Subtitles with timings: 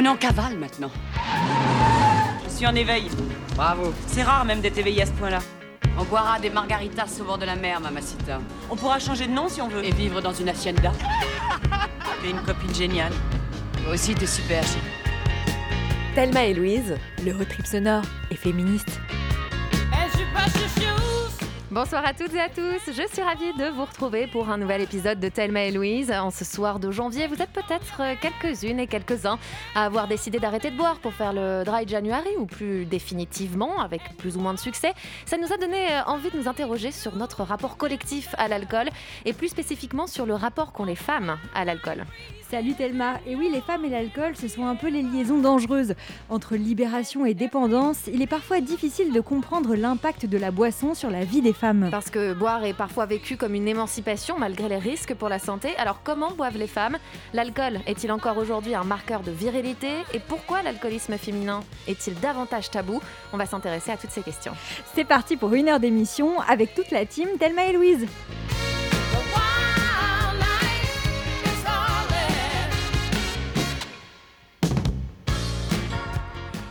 [0.00, 0.92] On est en cavale maintenant.
[2.44, 3.10] Je suis en éveil.
[3.56, 3.92] Bravo.
[4.06, 5.40] C'est rare même d'être éveillé à ce point-là.
[5.98, 8.38] On boira des margaritas au bord de la mer, mamacita.
[8.70, 9.84] On pourra changer de nom si on veut.
[9.84, 10.92] Et vivre dans une hacienda.
[12.22, 13.12] T'es une copine géniale.
[13.82, 14.78] Toi aussi, t'es super chic.
[16.14, 19.00] Thelma et Louise, le road trip sonore et féministe.
[21.80, 24.80] Bonsoir à toutes et à tous, je suis ravie de vous retrouver pour un nouvel
[24.80, 26.10] épisode de Thelma et Louise.
[26.10, 29.38] En ce soir de janvier, vous êtes peut-être quelques-unes et quelques-uns
[29.76, 34.02] à avoir décidé d'arrêter de boire pour faire le dry January ou plus définitivement, avec
[34.16, 34.92] plus ou moins de succès.
[35.24, 38.88] Ça nous a donné envie de nous interroger sur notre rapport collectif à l'alcool
[39.24, 42.04] et plus spécifiquement sur le rapport qu'ont les femmes à l'alcool.
[42.50, 43.20] Salut Thelma.
[43.26, 45.94] Et oui, les femmes et l'alcool, ce sont un peu les liaisons dangereuses.
[46.30, 51.10] Entre libération et dépendance, il est parfois difficile de comprendre l'impact de la boisson sur
[51.10, 51.88] la vie des femmes.
[51.90, 55.76] Parce que boire est parfois vécu comme une émancipation malgré les risques pour la santé.
[55.76, 56.96] Alors comment boivent les femmes?
[57.34, 59.90] L'alcool est-il encore aujourd'hui un marqueur de virilité?
[60.14, 63.02] Et pourquoi l'alcoolisme féminin est-il davantage tabou?
[63.34, 64.52] On va s'intéresser à toutes ces questions.
[64.94, 68.06] C'est parti pour une heure d'émission avec toute la team Thelma et Louise.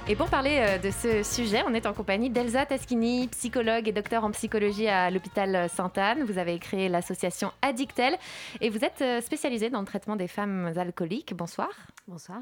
[0.10, 3.92] Et pour parler euh, de ce sujet, on est en compagnie d'Elsa Taschini, psychologue et
[3.92, 6.24] docteur en psychologie à l'hôpital Sainte-Anne.
[6.24, 8.16] Vous avez créé l'association Addictel
[8.62, 11.34] et vous êtes euh, spécialisée dans le traitement des femmes alcooliques.
[11.36, 11.68] Bonsoir.
[12.08, 12.40] Bonsoir.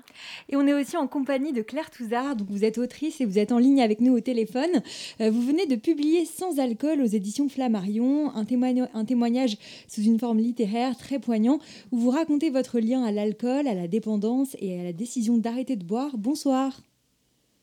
[0.47, 2.35] Et on est aussi en compagnie de Claire Touzard.
[2.47, 4.83] Vous êtes autrice et vous êtes en ligne avec nous au téléphone.
[5.19, 8.45] Euh, vous venez de publier Sans alcool aux éditions Flammarion, un,
[8.93, 9.57] un témoignage
[9.87, 11.57] sous une forme littéraire très poignant
[11.91, 15.75] où vous racontez votre lien à l'alcool, à la dépendance et à la décision d'arrêter
[15.75, 16.15] de boire.
[16.15, 16.71] Bonsoir.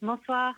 [0.02, 0.54] Bonsoir.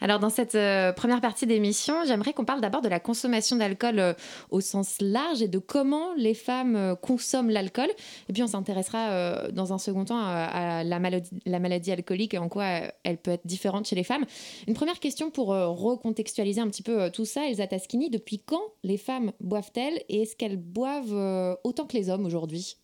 [0.00, 3.98] Alors dans cette euh, première partie d'émission, j'aimerais qu'on parle d'abord de la consommation d'alcool
[3.98, 4.12] euh,
[4.50, 7.88] au sens large et de comment les femmes euh, consomment l'alcool.
[8.28, 12.38] Et puis on s'intéressera dans un second temps à, la, maladie, la, maladie, alcoolique et
[12.38, 14.26] en quoi elle peut être différente chez les femmes.
[14.66, 18.98] Une première question pour recontextualiser un petit peu tout ça, Elsa Taschini, depuis quand les
[18.98, 22.76] femmes boivent-elles et est-ce qu'elles boivent autant que les hommes aujourd'hui?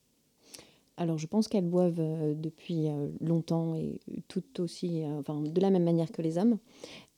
[0.96, 5.60] Alors, je pense qu'elles boivent euh, depuis euh, longtemps et tout aussi, euh, enfin, de
[5.60, 6.58] la même manière que les hommes.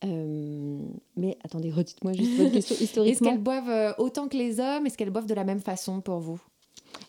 [0.03, 3.13] mais attendez, redites-moi juste votre question historiquement.
[3.13, 4.87] Est-ce qu'elles boivent autant que les hommes?
[4.87, 6.41] Est-ce qu'elles boivent de la même façon pour vous?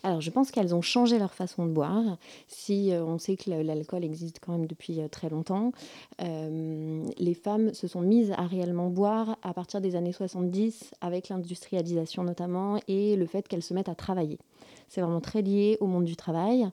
[0.02, 2.18] Alors, je pense qu'elles ont changé leur façon de boire.
[2.46, 5.72] Si on sait que l'alcool existe quand même depuis très longtemps,
[6.18, 12.22] les femmes se sont mises à réellement boire à partir des années 70, avec l'industrialisation
[12.22, 14.38] notamment, et le fait qu'elles se mettent à travailler.
[14.88, 16.68] C'est vraiment très lié au monde du travail.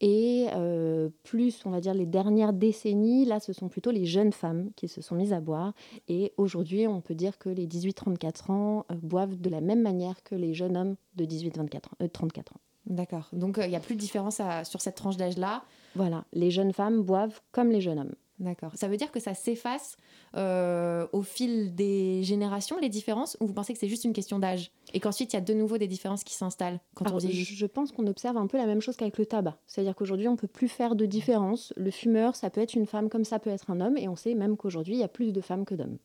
[0.00, 4.32] Et euh, plus, on va dire, les dernières décennies, là, ce sont plutôt les jeunes
[4.32, 5.72] femmes qui se sont mises à boire.
[6.08, 10.22] Et aujourd'hui, on peut dire que les 18-34 ans euh, boivent de la même manière
[10.22, 12.60] que les jeunes hommes de 18-34 ans, 34 euh, ans.
[12.86, 13.28] D'accord.
[13.32, 15.62] Donc, il n'y a plus de différence sur cette tranche d'âge-là
[15.94, 16.24] Voilà.
[16.34, 18.14] Les jeunes femmes boivent comme les jeunes hommes.
[18.40, 18.72] D'accord.
[18.74, 19.96] Ça veut dire que ça s'efface
[20.36, 24.40] euh, au fil des générations, les différences, ou vous pensez que c'est juste une question
[24.40, 27.44] d'âge Et qu'ensuite, il y a de nouveau des différences qui s'installent quand on vieillit?
[27.44, 29.56] Je pense qu'on observe un peu la même chose qu'avec le tabac.
[29.66, 31.72] C'est-à-dire qu'aujourd'hui, on ne peut plus faire de différence.
[31.76, 34.16] Le fumeur, ça peut être une femme comme ça peut être un homme, et on
[34.16, 35.98] sait même qu'aujourd'hui, il y a plus de femmes que d'hommes.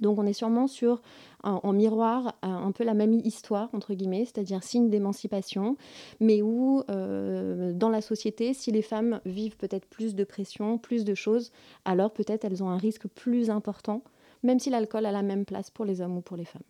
[0.00, 1.02] Donc on est sûrement sur,
[1.42, 5.76] en, miroir, un, peu la même histoire, entre guillemets, c'est-à-dire signe d'émancipation,
[6.20, 11.04] mais où euh, dans la société, si les femmes vivent peut-être plus de pression, plus
[11.04, 11.52] de choses,
[11.84, 14.02] alors peut-être elles ont un risque plus important,
[14.42, 16.62] même si l'alcool a la même place pour les hommes ou pour les femmes.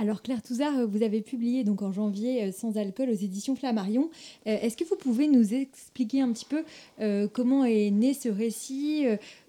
[0.00, 4.10] Alors Claire Touzard, vous avez publié donc en janvier euh, Sans alcool aux éditions Flammarion.
[4.46, 6.64] Euh, est-ce que vous pouvez nous expliquer un petit peu
[7.32, 9.06] comment est né ce récit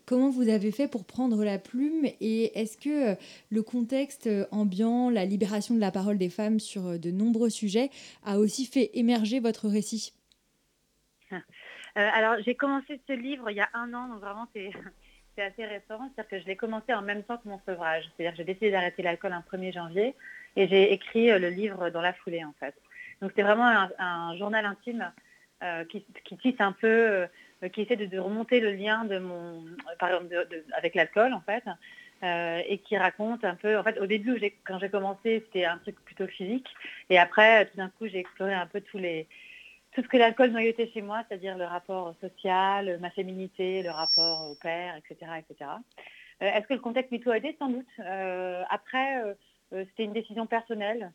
[0.10, 3.16] Comment vous avez fait pour prendre la plume et est-ce que euh,
[3.52, 7.52] le contexte euh, ambiant, la libération de la parole des femmes sur euh, de nombreux
[7.52, 7.92] sujets
[8.26, 10.14] a aussi fait émerger votre récit?
[11.94, 16.00] Alors j'ai commencé ce livre il y a un an, donc vraiment c'est assez récent,
[16.16, 18.06] c'est-à-dire que je l'ai commencé en même temps que mon sevrage.
[18.18, 20.16] C'est-à-dire que j'ai décidé d'arrêter l'alcool un 1er janvier
[20.56, 22.76] et j'ai écrit le livre dans la foulée en fait.
[23.22, 25.12] Donc c'est vraiment un, journal intime
[25.90, 27.28] qui, qui, tisse un peu
[27.64, 29.66] euh, qui essaie de, remonter le lien de mon,
[30.00, 30.48] par exemple,
[30.78, 31.64] avec l'alcool en fait,
[32.24, 35.78] euh, et qui raconte un peu, en fait, au début, quand j'ai commencé, c'était un
[35.78, 36.68] truc plutôt physique,
[37.10, 39.28] et après, tout d'un coup, j'ai exploré un peu tous les,
[39.94, 44.50] tout ce que l'alcool noyautait chez moi, c'est-à-dire le rapport social, ma féminité, le rapport
[44.50, 45.72] au père, etc., etc.
[46.42, 47.88] Euh, est-ce que le contexte MeToo a aidé Sans doute.
[48.70, 49.34] après, euh,
[49.72, 51.12] c'était une décision personnelle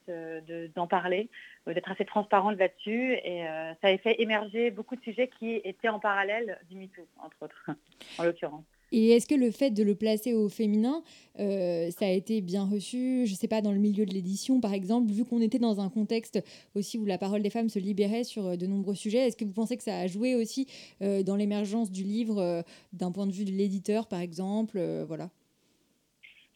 [0.74, 1.28] d'en parler,
[1.68, 3.14] euh, d'être assez transparente là-dessus.
[3.24, 7.06] Et euh, ça a fait émerger beaucoup de sujets qui étaient en parallèle du MeToo,
[7.18, 7.70] entre autres,
[8.18, 8.64] en l'occurrence.
[8.96, 11.02] Et est-ce que le fait de le placer au féminin,
[11.40, 13.26] euh, ça a été bien reçu?
[13.26, 15.80] Je ne sais pas, dans le milieu de l'édition, par exemple, vu qu'on était dans
[15.80, 16.40] un contexte
[16.76, 19.44] aussi où la parole des femmes se libérait sur euh, de nombreux sujets, est-ce que
[19.44, 20.68] vous pensez que ça a joué aussi
[21.02, 25.28] euh, dans l'émergence du livre d'un point de vue de l'éditeur, par exemple Voilà.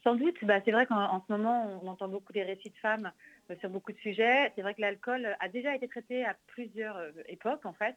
[0.09, 3.11] Sans doute, bah, c'est vrai qu'en ce moment, on entend beaucoup des récits de femmes
[3.59, 4.51] sur beaucoup de sujets.
[4.55, 7.95] C'est vrai que l'alcool a déjà été traité à plusieurs époques, en fait,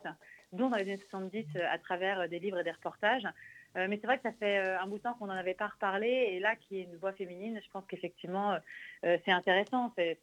[0.52, 3.26] dont dans les années 70 à travers des livres et des reportages.
[3.76, 5.54] Euh, mais c'est vrai que ça fait euh, un bout de temps qu'on n'en avait
[5.54, 6.08] pas reparlé.
[6.08, 8.58] Et là, qui est une voix féminine, je pense qu'effectivement,
[9.04, 9.92] euh, c'est intéressant.
[9.96, 10.18] C'est,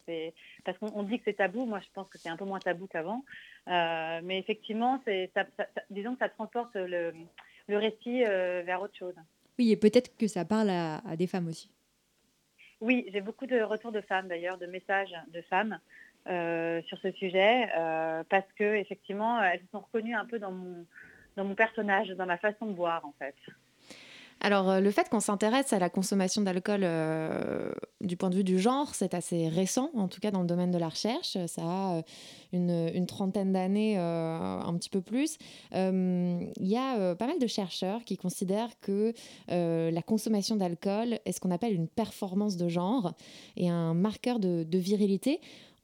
[0.64, 1.66] Parce qu'on dit que c'est tabou.
[1.66, 3.24] Moi, je pense que c'est un peu moins tabou qu'avant.
[3.66, 5.02] mais effectivement,
[5.90, 7.12] disons que ça transporte le,
[7.68, 9.14] récit vers autre chose.
[9.58, 11.70] Oui, et peut-être que ça parle à, des femmes aussi.
[12.80, 15.78] Oui, j'ai beaucoup de retours de femmes d'ailleurs, de messages de femmes
[16.26, 17.68] sur ce sujet,
[18.28, 22.66] parce que effectivement, elles se sont reconnues un peu dans mon, personnage, dans ma façon
[22.66, 23.34] de boire en fait.
[24.42, 27.70] Alors, euh, le fait qu'on s'intéresse à la consommation d'alcool euh,
[28.00, 30.70] du point de vue du genre, c'est assez récent, en tout cas dans le domaine
[30.70, 31.36] de la recherche.
[31.46, 35.36] Ça a euh, une, trentaine d'années, un petit peu plus.
[35.72, 39.12] Il y a pas mal de chercheurs qui considèrent que
[39.48, 43.12] la consommation d'alcool est ce qu'on appelle une performance de genre
[43.56, 45.40] et un marqueur de virilité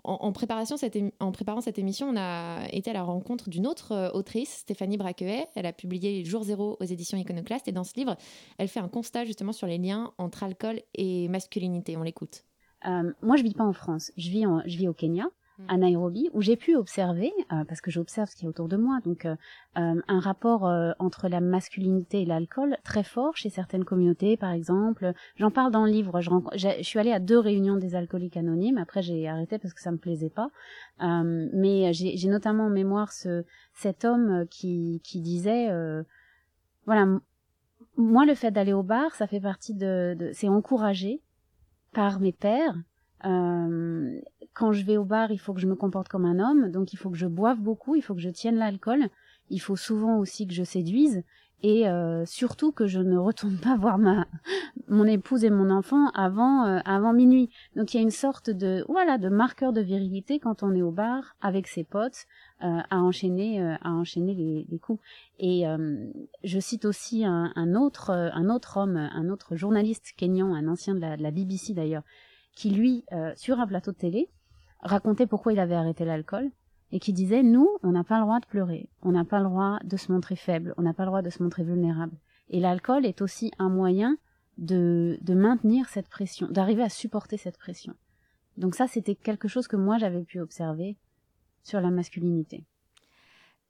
[0.06, 0.76] en, préparation
[1.20, 4.97] en préparant cette émission, on a été à la rencontre d'une autre euh, autrice, Stéphanie
[4.97, 5.47] Braquet.
[5.55, 7.67] Elle a publié Jour zéro aux éditions Iconoclast.
[7.69, 8.17] Et dans ce livre,
[8.58, 11.97] elle fait un constat justement sur les liens entre alcool et masculinité.
[11.97, 12.44] On l'écoute.
[12.87, 14.12] Euh, moi, je vis pas en France.
[14.17, 15.26] Je vis, je vis au Kenya
[15.69, 18.76] à Nairobi, où j'ai pu observer, euh, parce que j'observe ce qui est autour de
[18.76, 19.35] moi, donc euh,
[19.76, 20.64] euh, un rapport
[20.99, 25.12] entre la masculinité et l'alcool très fort chez certaines communautés, par exemple.
[25.37, 26.20] J'en parle dans le livre.
[26.20, 28.79] Je, je, suis allée à deux réunions des alcooliques anonymes.
[28.79, 30.50] Après, j'ai arrêté parce que ça me plaisait pas.
[31.00, 33.44] mais j'ai notamment en mémoire ce,
[33.75, 35.70] cet homme qui, qui disait,
[36.85, 37.06] voilà,
[37.97, 41.20] moi, le fait d'aller au bar, ça fait partie de, de c'est encouragé
[41.93, 42.81] par mes pères euh,
[44.52, 46.93] quand je vais au bar, il faut que je me comporte comme un homme, donc
[46.93, 49.08] il faut que je boive beaucoup, il faut que je tienne l'alcool,
[49.50, 51.23] il faut souvent aussi que je séduise
[51.62, 54.26] et euh, surtout que je ne retourne pas voir ma
[54.88, 57.50] mon épouse et mon enfant avant euh, avant minuit.
[57.75, 60.82] Donc il y a une sorte de voilà de marqueur de virilité quand on est
[60.82, 62.26] au bar avec ses potes
[62.62, 65.00] euh, à enchaîner à enchaîner les, les coups.
[65.38, 65.64] Et
[66.44, 70.94] je cite aussi un, un, autre un autre homme, un autre journaliste kényan, un ancien
[70.94, 72.05] de la, de la BBC d'ailleurs,
[72.56, 74.29] qui lui, euh, sur un plateau de télé,
[74.81, 76.50] racontait pourquoi il avait arrêté l'alcool
[76.91, 79.44] et qui disait nous, on n'a pas le droit de pleurer, on n'a pas le
[79.44, 82.17] droit de se montrer faible, on n'a pas le droit de se montrer vulnérable.
[82.49, 84.17] Et l'alcool est aussi un moyen
[84.56, 87.94] de, de maintenir cette pression, d'arriver à supporter cette pression.
[88.56, 90.97] Donc ça, c'était quelque chose que moi j'avais pu observer
[91.62, 92.64] sur la masculinité.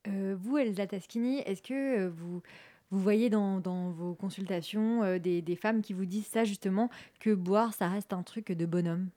[0.06, 2.43] Euh, vous, Elsa Taschini, est-ce que euh, vous
[2.91, 3.61] vous voyez dans,
[3.91, 6.91] vos consultations euh, des, femmes qui vous disent ça justement,
[7.21, 9.09] que boire, ça reste un truc de bonhomme?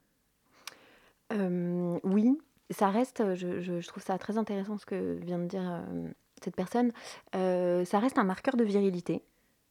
[1.32, 2.38] Euh, Oui,
[2.70, 6.08] ça reste, je, trouve ça très intéressant ce que vient de dire euh,
[6.42, 6.92] cette personne,
[7.32, 9.22] ça reste un marqueur de virilité.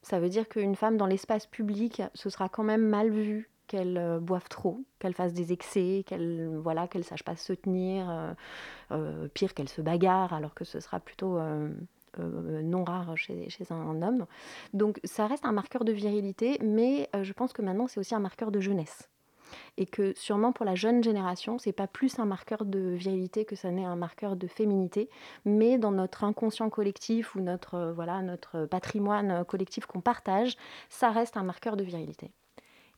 [0.02, 4.19] Ça veut dire qu'une femme dans l'espace public, ce sera quand même mal vu qu'elle
[4.22, 8.36] boive trop, qu'elle fasse des excès, qu'elle voilà, qu'elle sache pas se tenir,
[9.34, 11.38] pire qu'elle se bagarre, alors que ce sera plutôt
[12.17, 14.25] non rare chez, un, homme.
[14.73, 18.15] Donc ça reste un marqueur de virilité, mais euh, je pense que maintenant c'est aussi
[18.15, 19.09] un marqueur de jeunesse.
[19.77, 23.56] Et que sûrement pour la jeune génération, c'est pas plus un marqueur de virilité que
[23.56, 25.09] ça n'est un marqueur de féminité,
[25.44, 30.56] mais dans notre inconscient collectif ou notre, euh, voilà, notre patrimoine collectif qu'on partage,
[30.89, 32.31] ça reste un marqueur de virilité.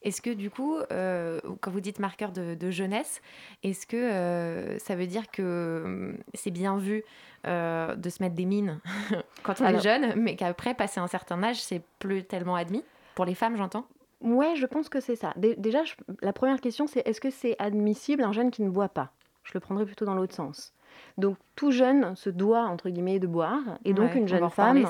[0.04, 3.22] Est-ce que du coup, quand vous dites marqueur de, jeunesse,
[3.64, 7.04] est-ce que ça veut dire que hum, c'est bien vu
[7.48, 8.80] euh, de se mettre des mines
[9.44, 12.84] quand on est jeune, mais qu'après, passer un certain âge, c'est plus tellement admis?
[13.16, 13.86] Pour les femmes, j'entends
[14.22, 15.34] Ouais, je pense que c'est ça.
[15.36, 15.80] déjà,
[16.22, 19.12] la première question, c'est est-ce que c'est admissible un jeune qui ne boit pas?
[19.44, 20.76] Je le prendrais plutôt dans l'autre sens.
[21.18, 24.86] Donc tout jeune se doit, entre guillemets, de boire, et donc une jeune femme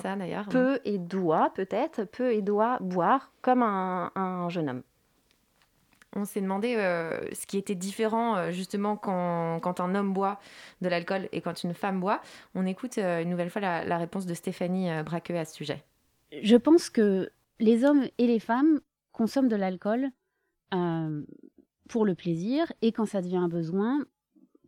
[0.50, 4.84] peut et doit, peut-être, peut et doit boire comme un jeune homme
[6.16, 10.40] on s'est demandé euh, ce qui était différent euh, justement quand, un homme boit
[10.82, 12.22] de l'alcool et quand une femme boit.
[12.56, 15.84] On écoute euh, une nouvelle fois la, réponse de Stéphanie Braqueux à ce sujet.
[16.44, 20.10] Je pense que les hommes et les femmes consomment de l'alcool
[21.90, 24.00] pour le plaisir et quand ça devient un besoin,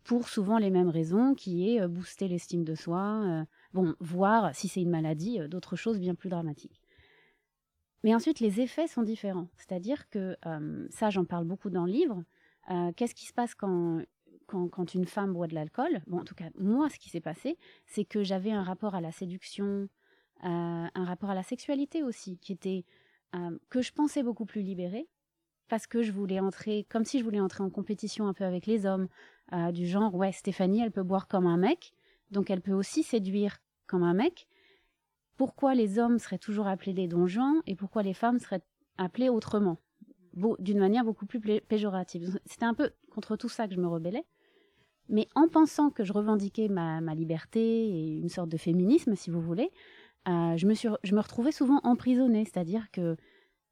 [0.03, 4.81] pour souvent les mêmes raisons, qui est booster l'estime de soi, bon, voire si c'est
[4.81, 6.82] une maladie, d'autres choses bien plus dramatiques.
[8.03, 9.47] Mais ensuite, les effets sont différents.
[9.57, 12.23] C'est-à-dire que, euh, ça, j'en parle beaucoup dans le livre.
[12.69, 14.01] Euh, qu'est-ce qui se passe quand,
[14.47, 16.01] quand, une femme boit de l'alcool?
[16.07, 19.01] Bon, en tout cas, moi, ce qui s'est passé, c'est que j'avais un rapport à
[19.01, 19.87] la séduction,
[20.43, 22.85] euh, un rapport à la sexualité aussi, qui était
[23.71, 25.07] que je pensais beaucoup plus libérée,
[25.67, 28.67] parce que je voulais entrer, comme si je voulais entrer en compétition un peu avec
[28.67, 29.07] les hommes,
[29.71, 31.93] du genre, ouais, Stéphanie, elle peut boire comme un mec,
[32.29, 33.57] donc elle peut aussi séduire
[33.87, 34.47] comme un mec.
[35.37, 38.61] Pourquoi les hommes seraient toujours appelés des donjons et pourquoi les femmes seraient
[38.97, 39.77] appelées autrement,
[40.59, 42.39] d'une manière beaucoup plus péjorative.
[42.45, 44.25] C'était un peu contre tout ça que je me rebellais.
[45.09, 49.41] Mais en pensant que je revendiquais ma, liberté et une sorte de féminisme, si vous
[49.41, 49.71] voulez,
[50.27, 52.45] euh, je, me suis, je me retrouvais souvent emprisonnée.
[52.45, 53.17] C'est-à-dire que,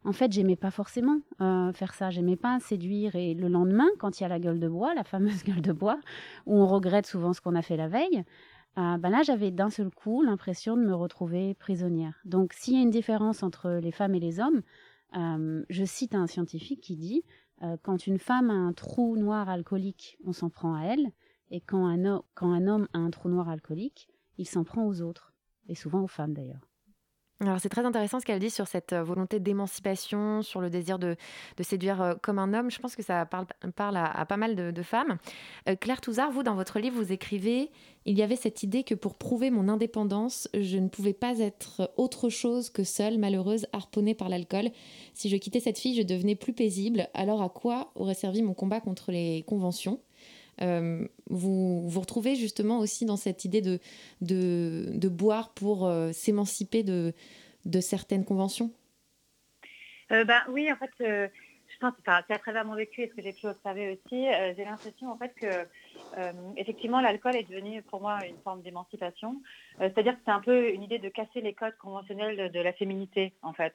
[0.04, 2.10] en fait, j'aimais pas forcément euh, faire ça.
[2.10, 3.16] J'aimais pas séduire.
[3.16, 5.72] Et le lendemain, quand il y a la gueule de bois, la fameuse gueule de
[5.72, 6.00] bois,
[6.46, 8.24] où on regrette souvent ce qu'on a fait la veille,
[8.78, 12.20] euh, ben là, j'avais d'un seul coup l'impression de me retrouver prisonnière.
[12.26, 14.62] Donc, s'il y a une différence entre les femmes et les hommes,
[15.14, 17.24] je cite un scientifique qui dit
[17.82, 21.12] quand une femme a un trou noir alcoolique, on s'en prend à elle.
[21.52, 25.02] Et quand un, quand un homme a un trou noir alcoolique, il s'en prend aux
[25.02, 25.34] autres,
[25.68, 26.71] et souvent aux femmes d'ailleurs.
[27.42, 31.00] Alors c'est très intéressant ce qu'elle dit sur cette euh, volonté d'émancipation, sur le désir
[31.00, 31.16] de,
[31.60, 32.70] séduire euh, comme un homme.
[32.70, 35.18] Je pense que ça parle, parle à, pas mal de, femmes.
[35.68, 37.72] Euh, Claire Touzard, vous, dans votre livre, vous écrivez
[38.06, 41.92] Il y avait cette idée que pour prouver mon indépendance, je ne pouvais pas être
[41.98, 44.70] autre chose que seule, malheureuse, harponnée par l'alcool.
[45.16, 47.08] Si je quittais cette fille, je devenais plus paisible.
[47.16, 50.00] Alors à quoi aurait servi mon combat contre les conventions?
[50.62, 53.80] Euh, vous vous retrouvez justement aussi dans cette idée de,
[54.22, 57.14] de, boire pour euh, s'émanciper de,
[57.66, 58.72] de certaines conventions?
[60.12, 63.22] Euh, bah, Oui, en fait, je pense c'est à travers mon vécu et ce que
[63.22, 65.48] j'ai pu observer aussi, j'ai l'impression en fait que
[66.58, 69.42] effectivement l'alcool est devenu pour moi une forme d'émancipation.
[69.80, 73.34] C'est-à-dire que c'est un peu une idée de casser les codes conventionnels de, la féminité
[73.42, 73.74] en fait.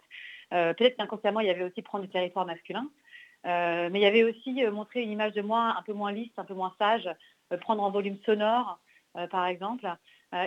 [0.51, 2.89] Peut-être qu'inconsciemment il y avait aussi prendre du territoire masculin.
[3.47, 6.13] Euh, mais il y avait aussi euh, montrer une image de moi un peu moins
[6.13, 7.09] lisse, un peu moins sage,
[7.53, 8.81] euh, prendre en volume sonore,
[9.31, 9.89] par exemple.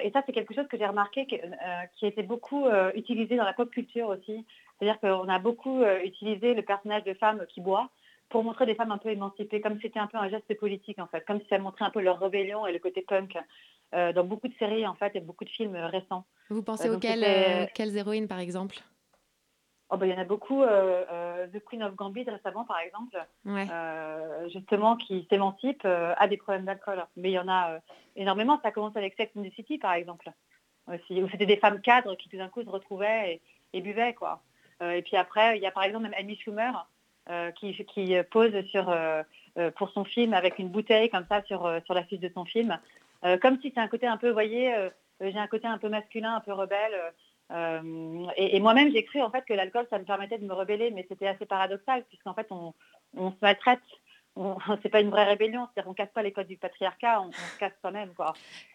[0.04, 3.54] et ça, c'est quelque chose que j'ai remarqué qui a été beaucoup utilisé dans la
[3.54, 4.46] pop culture aussi.
[4.78, 7.90] C'est-à-dire qu'on a beaucoup utilisé le personnage de femme qui boit
[8.30, 11.00] pour montrer des femmes un peu émancipées, comme si c'était un peu un geste politique
[11.00, 13.36] en fait, comme si ça montrait un peu leur rébellion et le côté punk
[13.92, 16.26] dans beaucoup de séries en fait et beaucoup de films récents.
[16.52, 18.84] Vous pensez auxquelles quelles héroïnes par exemple?
[19.92, 20.62] Oh, bah, il y en a beaucoup.
[20.62, 23.18] Euh, euh, The Queen of Gambit récemment, par exemple,
[23.48, 27.04] euh, justement, qui s'émancipe, a des problèmes d'alcool.
[27.18, 27.80] Mais il y en a
[28.16, 28.60] énormément.
[28.62, 30.32] Ça commence avec Sex and the City, par exemple,
[30.88, 33.42] aussi, où c'était des femmes cadres qui tout d'un coup se retrouvaient
[33.74, 34.14] et, buvaient.
[34.14, 34.42] Quoi.
[34.82, 36.88] et puis après, il y a par exemple même Amy Schumer
[37.56, 38.96] qui, qui, pose sur,
[39.76, 42.80] pour son film avec une bouteille comme ça sur, sur la fiche de son film.
[43.42, 44.74] comme si c'est un côté un peu, vous voyez,
[45.22, 47.14] j'ai un côté un peu masculin, un peu rebelle.
[47.52, 50.92] Euh, et, moi-même, j'ai cru en fait que l'alcool, ça me permettait de me rebeller,
[50.92, 52.74] mais c'était assez paradoxal, puisqu'en fait, on,
[53.16, 53.80] se maltraite.
[54.82, 57.60] C'est pas une vraie rébellion, c'est-à-dire qu'on casse pas les codes du patriarcat, on, se
[57.60, 58.14] casse soi-même.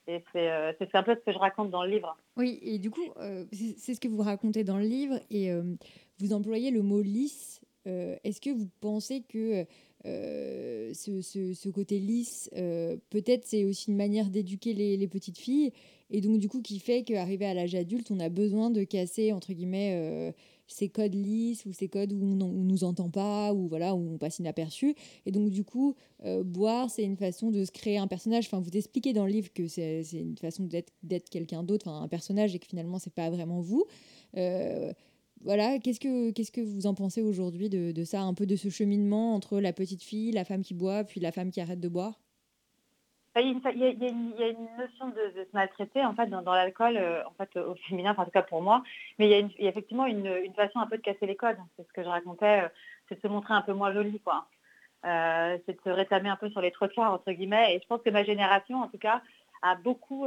[0.06, 2.18] Et euh, c'est un peu ce que je raconte dans le livre.
[2.36, 3.46] Oui, et du coup, euh,
[3.78, 5.50] c'est ce que vous racontez dans le livre, et
[6.18, 7.62] vous employez le mot lisse.
[7.86, 9.64] Est-ce que vous pensez que
[10.04, 15.72] ce, ce, côté lisse, peut-être c'est aussi une manière d'éduquer les, petites filles
[16.14, 19.32] et donc, du coup, qui fait qu'arrivé à l'âge adulte, on a besoin de casser,
[19.32, 20.30] entre guillemets, euh,
[20.68, 24.14] ces codes lisses ou ces codes où on, ne nous entend pas, ou voilà, où
[24.14, 24.94] on passe inaperçu.
[25.26, 28.46] Et donc, du coup, euh, boire, c'est une façon de se créer un personnage.
[28.46, 30.68] Enfin, vous expliquez dans le livre que c'est une façon
[31.02, 33.84] d'être quelqu'un d'autre, un personnage, et que finalement, c'est pas vraiment vous.
[34.36, 34.92] Euh,
[35.40, 38.54] voilà, qu'est-ce que, qu'est-ce que vous en pensez aujourd'hui de, de, ça, un peu de
[38.54, 41.80] ce cheminement entre la petite fille, la femme qui boit, puis la femme qui arrête
[41.80, 42.23] de boire?
[43.40, 47.58] Il y, a, une notion de, se maltraiter en fait dans, l'alcool, euh, en fait
[47.58, 48.84] au féminin, en tout cas pour moi.
[49.18, 51.56] Mais il y a, effectivement une, façon un peu de casser les codes.
[51.76, 52.68] C'est ce que je racontais, euh,
[53.08, 54.20] c'est de se montrer un peu moins jolie.
[55.04, 57.74] Euh, c'est de se rétamer un peu sur les trottoirs entre guillemets.
[57.74, 59.20] Et je pense que ma génération, en tout cas,
[59.62, 60.26] a beaucoup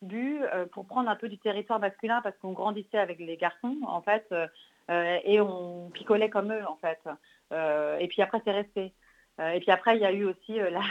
[0.00, 0.40] bu
[0.72, 4.32] pour prendre un peu du territoire masculin parce qu'on grandissait avec les garçons, en fait,
[4.88, 7.00] et on picolait comme eux, en fait.
[8.00, 8.92] et puis après, c'est resté.
[9.40, 10.82] et puis après, il y a eu aussi la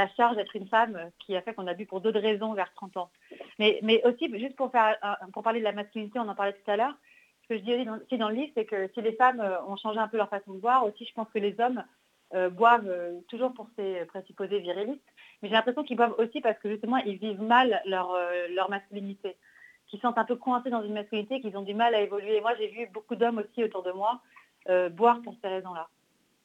[0.00, 2.72] la charge d'être une femme qui a fait qu'on a bu pour d'autres raisons vers
[2.74, 3.10] 30 ans.
[3.58, 4.96] Mais, mais aussi, juste pour, faire,
[5.32, 6.94] pour parler de la masculinité, on en parlait tout à l'heure,
[7.42, 9.76] ce que je dis aussi dans, le livre, c'est que si les femmes euh, ont
[9.76, 11.82] changé un peu leur façon de boire, aussi je pense que les hommes
[12.34, 15.02] euh, boivent euh, toujours pour ces présupposés virilistes,
[15.42, 18.16] mais j'ai l'impression qu'ils boivent aussi parce que justement ils vivent mal leur,
[18.54, 19.36] leur masculinité,
[19.88, 22.40] qu'ils sont un peu coincés dans une masculinité, qu'ils ont du mal à évoluer.
[22.40, 24.20] moi j'ai vu beaucoup d'hommes aussi autour de moi
[24.90, 25.88] boire pour ces raisons-là.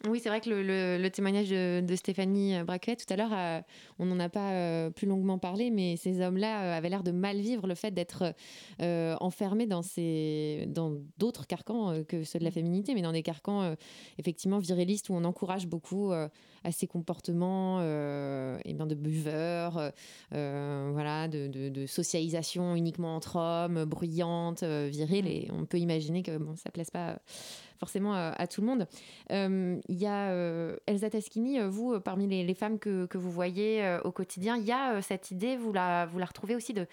[0.03, 3.61] Oui, c'est vrai que le, témoignage de, Stéphanie Braquet tout à l'heure, euh,
[3.97, 7.11] on n'en a pas euh, plus longuement parlé, mais ces hommes-là euh, avaient l'air de
[7.11, 8.35] mal vivre le fait d'être
[8.79, 12.53] enfermés dans ces, dans d'autres carcans que ceux de la mmh.
[12.53, 13.75] féminité, mais dans des carcans
[14.17, 19.91] effectivement virilistes où on encourage beaucoup à ces comportements et bien de buveurs,
[20.31, 25.27] voilà, de, socialisation uniquement entre hommes, bruyante, virile, mmh.
[25.27, 27.19] et on peut imaginer que ça plaise pas
[27.79, 28.87] forcément à tout le monde.
[29.29, 30.31] Il y a
[30.87, 35.31] Elsa Taschini, vous, parmi les, femmes que, vous voyez au quotidien, il y a cette
[35.31, 36.87] idée, vous la, retrouvez aussi de,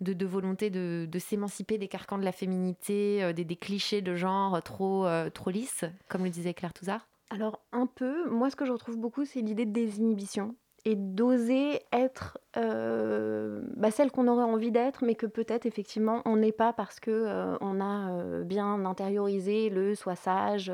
[0.00, 5.06] de, volonté de, s'émanciper des carcans de la féminité, des, des, clichés de genre trop,
[5.34, 7.08] trop lisses, comme le disait Claire Touzard?
[7.30, 10.54] Alors un peu, moi ce que je retrouve beaucoup c'est l'idée de désinhibition
[10.84, 16.36] et d'oser être euh, bah, celle qu'on aurait envie d'être, mais que peut-être effectivement on
[16.36, 20.72] n'est pas parce que euh, on a euh, bien intériorisé le sois sage,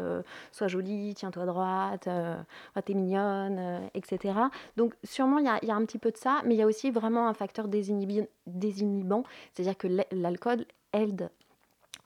[0.53, 2.09] sois jolie, tiens-toi droite,
[2.85, 4.35] t'es mignonne, etc.
[4.77, 6.67] Donc sûrement il y, y a, un petit peu de ça, mais il y a
[6.67, 11.31] aussi vraiment un facteur désinhibant, c'est-à-dire que l'alcool aide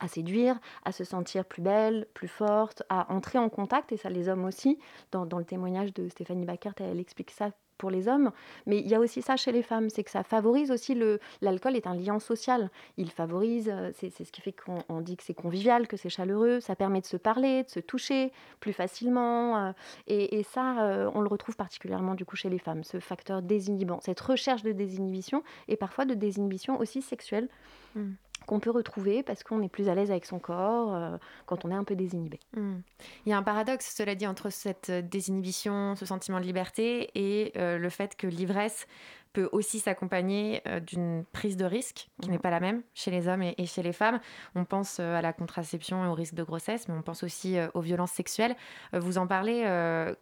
[0.01, 4.11] à séduire, à se sentir plus belle, plus forte, à entrer en contact, et ça
[4.11, 4.79] les hommes aussi.
[5.11, 8.33] Dans, le témoignage de Stéphanie Backert, elle explique ça pour les hommes,
[8.67, 11.21] mais il y a aussi ça chez les femmes, c'est que ça favorise aussi le...
[11.41, 15.23] L'alcool est un lien social, il favorise, euh, c'est ce qui fait qu'on dit que
[15.23, 19.57] c'est convivial, que c'est chaleureux, ça permet de se parler, de se toucher plus facilement,
[19.57, 19.73] euh,
[20.07, 24.01] et, ça, euh, on le retrouve particulièrement du coup chez les femmes, ce facteur désinhibant,
[24.01, 27.49] cette recherche de désinhibition, et parfois de désinhibition aussi sexuelle.
[27.95, 28.13] Mmh
[28.49, 31.71] qu'on peut retrouver parce qu'on est plus à l'aise avec son corps euh, quand on
[31.71, 32.41] est un peu désinhibé.
[32.57, 32.79] Hmm.
[33.27, 37.53] Il y a un paradoxe, cela dit, entre cette désinhibition, ce sentiment de liberté et
[37.57, 38.87] euh, le fait que l'ivresse
[39.35, 43.29] peut aussi s'accompagner euh, d'une prise de risque qui n'est pas la même chez les
[43.29, 44.19] hommes et, et chez les femmes.
[44.55, 47.83] On pense à la contraception et au risque de grossesse, mais on pense aussi aux
[47.83, 48.57] violences sexuelles.
[48.95, 49.63] vous en parlez,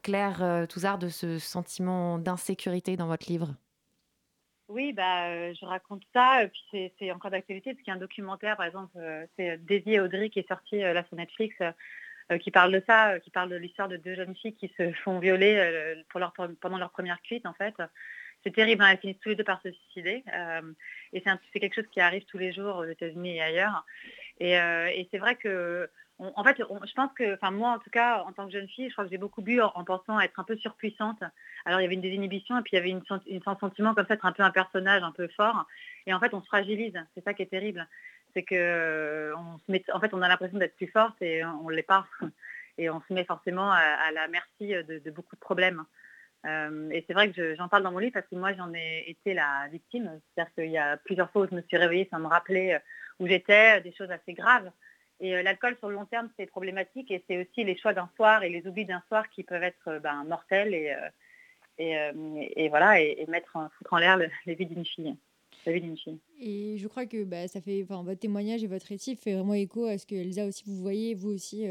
[0.02, 3.54] Claire Touzard, de ce sentiment d'insécurité dans votre livre?
[4.68, 7.96] Oui, bah, euh, je raconte ça, et puis c'est encore d'actualité, parce qu'il y a
[7.96, 11.56] un documentaire, par exemple, euh, c'est Daisy Audrey qui est sorti euh, là sur Netflix,
[12.40, 15.20] qui parle de ça, qui parle de l'histoire de deux jeunes filles qui se font
[15.20, 15.94] violer
[16.60, 17.74] pendant leur première cuite, en fait.
[18.42, 20.24] C'est terrible, hein, elles finissent tous les deux par se suicider.
[21.12, 23.86] et c'est quelque chose qui arrive tous les jours aux États-Unis et ailleurs.
[24.40, 28.32] et c'est vrai que en fait, je pense que, enfin moi en tout cas, en
[28.32, 30.56] tant que jeune fille, je crois que j'ai beaucoup bu en, pensant être un peu
[30.56, 31.22] surpuissante.
[31.66, 33.02] Alors il y avait une désinhibition et puis il y avait une,
[33.46, 35.66] un sentiment comme ça d'être un peu un personnage un peu fort.
[36.06, 36.94] Et en fait, on se fragilise.
[37.14, 37.86] C'est ça qui est terrible.
[38.32, 41.44] C'est que euh, on se met, en fait, on a l'impression d'être plus forte et
[41.44, 42.06] on ne l'est pas.
[42.78, 45.82] Et on se met forcément à, la merci de, beaucoup de problèmes.
[46.44, 49.04] Euh, et c'est vrai que j'en parle dans mon livre parce que moi j'en ai
[49.08, 50.20] été la victime.
[50.34, 52.76] C'est-à-dire qu'il y a plusieurs fois où je me suis réveillée sans me rappeler
[53.18, 54.70] où j'étais, des choses assez graves.
[55.20, 58.10] Et euh, l'alcool sur le long terme, c'est problématique et c'est aussi les choix d'un
[58.16, 60.94] soir et les oublis d'un soir qui peuvent être euh, ben, mortels et,
[61.80, 65.16] euh, et, voilà, et, mettre foutre en l'air la vie d'une fille.
[65.64, 66.18] fille.
[66.40, 69.54] Et je crois que bah, ça fait, enfin, votre témoignage et votre récit fait vraiment
[69.54, 71.66] écho à ce que Elsa aussi vous voyez, vous aussi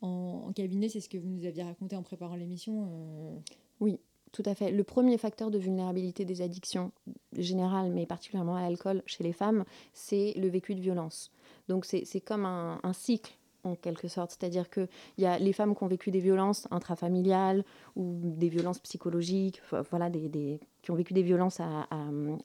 [0.00, 3.42] en, cabinet, c'est ce que vous nous aviez raconté en préparant l'émission.
[3.80, 3.98] Oui,
[4.32, 4.70] tout à fait.
[4.70, 6.90] Le premier facteur de vulnérabilité des addictions
[7.36, 11.30] générales, mais particulièrement à l'alcool chez les femmes, c'est le vécu de violence.
[11.68, 13.32] Donc c'est comme un, cycle
[13.64, 14.32] en quelque sorte.
[14.32, 17.64] C'est-à-dire qu'il y a les femmes qui ont vécu des violences intrafamiliales
[17.96, 21.86] ou des violences psychologiques, voilà, des, qui ont vécu des violences à,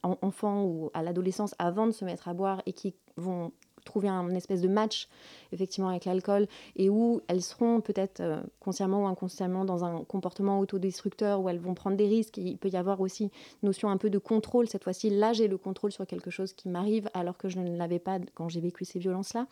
[0.03, 3.51] enfants ou à l'adolescence avant de se mettre à boire et qui vont
[3.89, 5.09] trouver un espèce de match
[5.51, 10.59] effectivement avec l'alcool et où elles seront peut-être euh, consciemment ou inconsciemment dans un comportement
[10.59, 12.37] autodestructeur où elles vont prendre des risques.
[12.37, 13.31] il peut y avoir aussi
[13.63, 14.67] notion un peu de contrôle.
[14.69, 17.75] Cette fois-ci, là, j'ai le contrôle sur quelque chose qui m'arrive alors que je ne
[17.75, 19.47] l'avais pas quand j'ai vécu ces violences-là.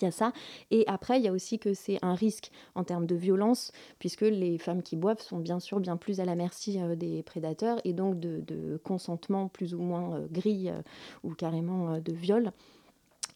[0.00, 0.32] Il y a ça.
[0.70, 4.22] Et après, il y a aussi que c'est un risque en termes de violence, puisque
[4.22, 7.80] les femmes qui boivent sont bien sûr bien plus à la merci euh, des prédateurs
[7.84, 10.70] et donc de, consentement plus ou moins euh, gris
[11.22, 12.52] ou carrément de viol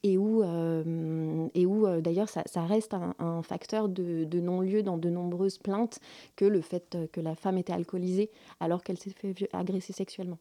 [0.03, 4.83] et où, euh, et où euh, d'ailleurs ça, ça, reste un, facteur de, de non-lieu
[4.83, 6.01] dans de nombreuses plaintes
[6.37, 10.39] que le fait que la femme était alcoolisée alors qu'elle s'est fait agresser sexuellement.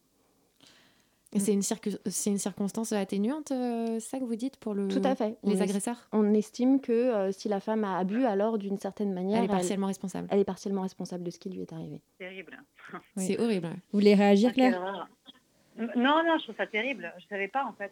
[1.31, 4.87] Et c'est une, c'est une circonstance atténuante, euh, ça que vous dites, pour le...
[4.87, 5.37] Tout à fait.
[5.43, 6.07] les agresseurs?
[6.11, 9.37] On estime que si la femme a bu, alors d'une certaine manière...
[9.37, 10.27] Elle est partiellement responsable.
[10.31, 12.01] Elle est partiellement responsable de ce qui lui est arrivé.
[12.17, 12.57] Terrible.
[13.15, 13.67] C'est horrible.
[13.67, 15.07] Vous voulez réagir, Claire?
[15.77, 17.13] Non, non, je trouve ça terrible.
[17.19, 17.91] Je ne savais pas, en fait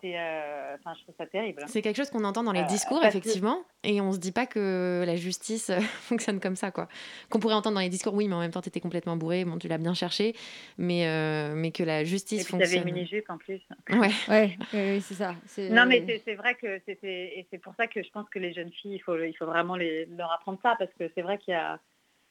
[0.00, 1.62] c'est, euh, enfin, je trouve ça terrible.
[1.66, 4.46] C'est quelque chose qu'on entend dans les euh, discours, effectivement, et on se dit pas
[4.46, 6.88] que la justice euh, fonctionne comme ça, quoi.
[7.28, 9.44] Qu'on pourrait entendre dans les discours, oui, mais en même temps, tu étais complètement bourré,
[9.44, 10.34] bon, tu l'as bien cherché,
[10.78, 11.06] mais,
[11.54, 12.70] mais que la justice et puis fonctionne.
[12.70, 13.60] Tu avais une mini-jupe en plus.
[13.90, 15.34] Ouais, ouais, oui, c'est ça.
[15.70, 18.52] Non, mais c'est, vrai que c'était, et c'est pour ça que je pense que les
[18.52, 21.38] jeunes filles, il faut, il faut vraiment les, leur apprendre ça, parce que c'est vrai
[21.38, 21.78] qu'il y a,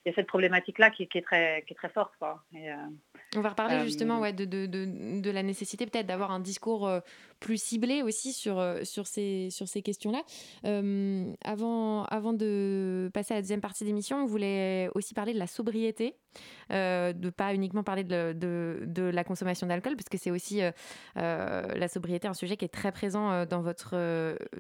[0.06, 2.44] il y a cette problématique-là qui, qui, est très, qui est très forte, quoi.
[2.56, 2.72] Et,
[3.36, 6.90] On va reparler justement ouais, de, de, de, de la nécessité peut-être d'avoir un discours
[7.40, 10.24] plus ciblé aussi sur, sur ces, sur ces questions-là.
[11.44, 15.48] avant, avant de passer à la deuxième partie d'émission, on voulait aussi parler de la
[15.48, 16.16] sobriété,
[16.72, 20.62] de ne pas uniquement parler de, de, de la consommation d'alcool, parce que c'est aussi
[21.16, 23.96] la sobriété, un sujet qui est très présent dans votre,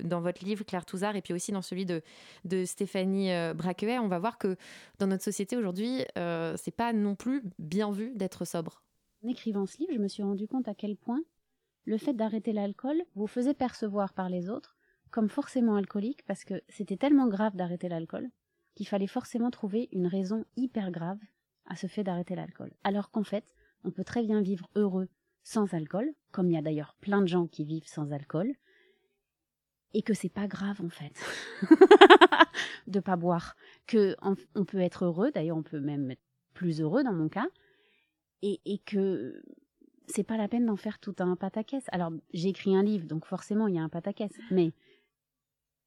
[0.03, 2.01] dans votre livre, Claire Touzard, et puis aussi dans celui de,
[2.45, 3.97] de Stéphanie Braquet.
[3.97, 4.55] On va voir que
[4.99, 8.68] dans notre société aujourd'hui, c'est pas non plus bien vu d'être sobre.
[9.23, 11.21] En écrivant ce livre, je me suis rendu compte à quel point
[11.85, 14.77] le fait d'arrêter l'alcool vous faisait percevoir par les autres
[15.11, 18.29] comme forcément alcoolique parce que c'était tellement grave d'arrêter l'alcool
[18.75, 21.19] qu'il fallait forcément trouver une raison hyper grave
[21.65, 22.71] à ce fait d'arrêter l'alcool.
[22.83, 25.09] Alors qu'en fait, on peut très bien vivre heureux
[25.43, 28.53] sans alcool, comme il y a d'ailleurs plein de gens qui vivent sans alcool,
[29.93, 31.19] et que c'est pas grave en fait
[32.87, 33.55] de pas boire,
[33.87, 36.21] que on, peut être heureux, d'ailleurs on peut même être
[36.53, 37.47] plus heureux dans mon cas,
[38.41, 39.41] et, que
[40.07, 41.83] c'est pas la peine d'en faire tout un pataquès.
[41.91, 44.71] Alors j'ai écrit un livre, donc forcément il y a un pataquès, mais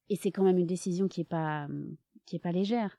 [0.09, 1.67] et c'est quand même une décision qui est pas
[2.25, 2.97] qui est pas légère.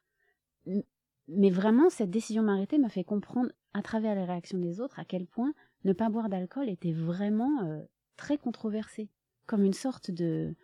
[1.29, 5.05] Mais vraiment cette décision m'arrêter m'a fait comprendre à travers les réactions des autres à
[5.05, 7.83] quel point ne pas boire d'alcool était vraiment euh,
[8.17, 9.09] très controversé,
[9.47, 10.55] comme une sorte de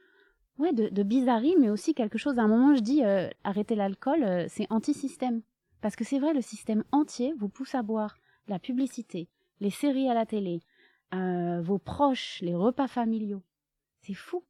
[0.58, 2.38] ouais, de, de, bizarrerie, mais aussi quelque chose.
[2.38, 5.42] À un moment, je dis euh, arrêter l'alcool, euh, c'est anti-système.
[5.80, 8.16] Parce que c'est vrai, le système entier vous pousse à boire
[8.48, 9.28] la publicité,
[9.60, 10.60] les séries à la télé,
[11.14, 13.42] euh, vos proches, les repas familiaux.
[14.02, 14.44] C'est fou.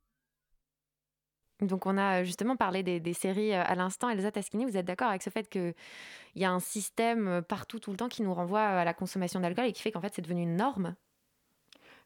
[1.60, 4.08] Donc on a justement parlé des, séries à l'instant.
[4.08, 5.74] Elsa Taschini, vous êtes d'accord avec ce fait qu'il
[6.34, 9.66] y a un système partout, tout le temps, qui nous renvoie à la consommation d'alcool
[9.66, 10.94] et qui fait qu'en fait c'est devenu une norme?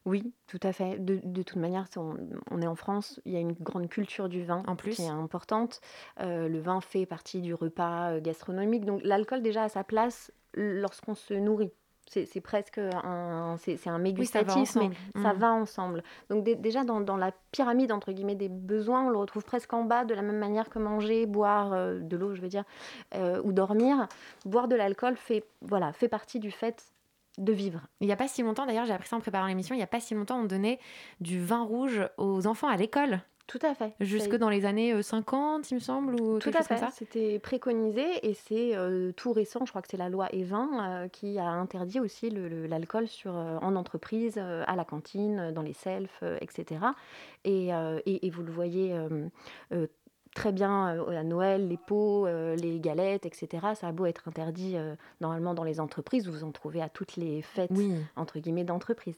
[0.05, 1.03] Oui, tout à fait.
[1.03, 4.43] De, de toute manière, on, est en France, il y a une grande culture du
[4.43, 4.95] vin en plus.
[4.95, 5.81] qui est importante.
[6.21, 8.85] Euh, le vin fait partie du repas euh, gastronomique.
[8.85, 11.71] Donc l'alcool déjà a sa place lorsqu'on se nourrit.
[12.07, 15.37] C'est presque un, c'est un mégustatif, mais ça mmh.
[15.37, 16.03] va ensemble.
[16.29, 19.85] Donc déjà dans, dans, la pyramide entre guillemets des besoins, on le retrouve presque en
[19.85, 22.63] bas de la même manière que manger, boire euh, de l'eau, je veux dire,
[23.43, 24.07] ou dormir.
[24.45, 26.94] Boire de l'alcool fait voilà fait partie du fait
[27.37, 27.81] de vivre.
[28.01, 29.83] Il n'y a pas si longtemps, d'ailleurs, j'ai appris ça en préparant l'émission, il n'y
[29.83, 30.79] a pas si longtemps, on donnait
[31.19, 33.21] du vin rouge aux enfants à l'école.
[33.47, 33.93] Tout à fait.
[33.99, 36.83] Jusque dans les années 50, euh, il me semble, ou Tout à fait.
[36.93, 41.07] C'était préconisé et c'est euh, tout récent, je crois que c'est la loi E20 euh,
[41.09, 46.81] qui a interdit aussi l'alcool sur en entreprise, à la cantine, dans les selfs, etc.
[47.43, 48.97] Et, et, et, vous le voyez
[50.35, 53.65] très bien euh, à Noël, les pots, euh, les galettes, etc.
[53.73, 57.15] Ça a beau être interdit euh, normalement dans les entreprises, vous en trouvez à toutes
[57.15, 57.71] les fêtes,
[58.15, 59.17] entre guillemets, d'entreprise.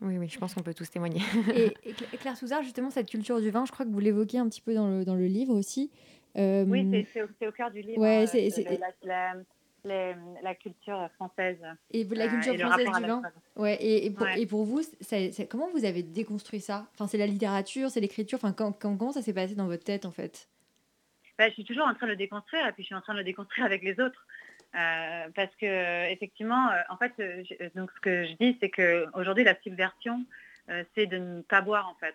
[0.00, 1.20] Oui, oui, je pense qu'on peut tous témoigner.
[1.52, 1.74] et,
[2.20, 4.72] Claire Souzard, justement, cette culture du vin, je crois que vous l'évoquez un petit peu
[4.72, 5.90] dans le, dans le livre aussi.
[6.36, 8.00] Oui, c'est au, cœur du livre.
[8.00, 8.48] Ouais, c'est
[9.84, 11.58] la, culture française.
[11.90, 13.22] Et la culture française du vin.
[13.56, 14.82] Ouais, et, et, pour, et, pour, vous,
[15.48, 16.86] comment vous avez déconstruit ça?
[16.94, 18.38] Enfin, c'est la littérature, c'est l'écriture.
[18.40, 20.48] Enfin, quand, comment ça s'est passé dans votre tête, en fait?
[21.46, 23.18] Je suis toujours en train de le déconstruire et puis je suis en train de
[23.18, 24.26] le déconstruire avec les autres.
[24.74, 27.42] Euh, parce que effectivement, euh, en fait, euh,
[27.74, 30.24] donc ce que je dis, c'est qu'aujourd'hui, la subversion,
[30.94, 32.14] c'est de ne pas boire en fait.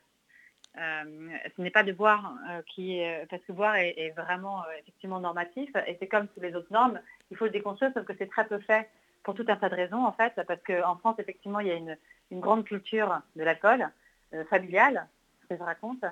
[0.76, 5.98] ce n'est pas de boire qui est, parce que boire est, vraiment effectivement normatif et
[6.00, 8.60] c'est comme toutes les autres normes, il faut le déconstruire sauf que c'est très peu
[8.60, 8.88] fait
[9.24, 11.76] pour tout un tas de raisons en fait, parce qu'en France effectivement il y a
[11.76, 11.98] une,
[12.30, 13.90] une grande culture de l'alcool
[14.52, 15.08] familiale,
[15.42, 16.06] ce que je raconte,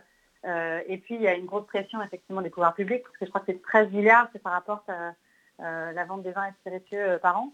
[0.43, 3.30] et puis, il y a une grosse pression, effectivement, des pouvoirs publics, parce que je
[3.30, 5.13] crois que c'est 13 milliards, c'est par rapport à
[5.62, 7.54] euh, la vente des vins et spiritueux euh, par an.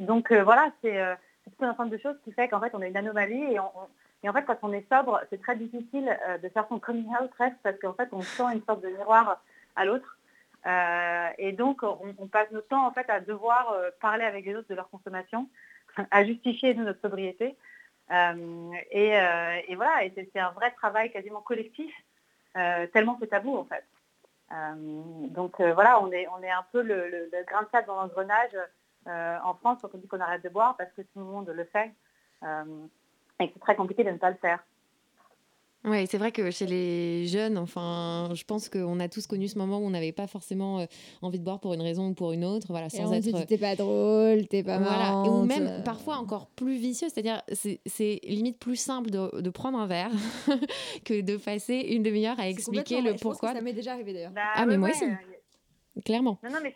[0.00, 1.00] donc, voilà, c'est
[1.56, 4.32] tout un ensemble de choses qui fait qu'en fait, on a une anomalie et, en
[4.32, 7.78] fait, quand on est sobre, c'est très difficile de faire son coming out presque, parce
[7.78, 9.42] qu'en fait, on sent une sorte de miroir
[9.74, 10.18] à l'autre.
[11.38, 14.74] et donc, on, passe notre temps, en fait, à devoir parler avec les autres de
[14.74, 15.48] leur consommation,
[16.10, 17.56] à justifier notre sobriété.
[18.10, 21.94] Euh, euh, et, voilà, et c'est un vrai travail quasiment collectif,
[22.56, 23.84] euh, tellement c'est tabou en fait.
[25.30, 28.56] donc voilà, on est, on est un peu le, le, grain de sable dans l'engrenage
[29.06, 31.64] en France quand on dit qu'on arrête de boire parce que tout le monde le
[31.64, 31.90] fait
[33.40, 34.62] et que c'est très compliqué de ne pas le faire.
[35.84, 39.58] Oui, c'est vrai que chez les jeunes, enfin, je pense qu'on a tous connu ce
[39.58, 40.86] moment où on n'avait pas forcément euh,
[41.22, 43.34] envie de boire pour une raison ou pour une autre, voilà, sans être.
[43.34, 45.16] Euh, t'es pas drôle, t'es pas voilà.
[45.22, 49.86] Ou même parfois encore plus vicieux, c'est-à-dire c'est limite plus simple de, de prendre un
[49.86, 50.12] verre
[51.04, 53.52] que de passer une demi-heure à expliquer le pourquoi.
[53.52, 54.32] ça m'est déjà arrivé d'ailleurs.
[54.32, 55.04] Bah ah mais moi aussi,
[56.04, 56.38] clairement.
[56.44, 56.74] Non non mais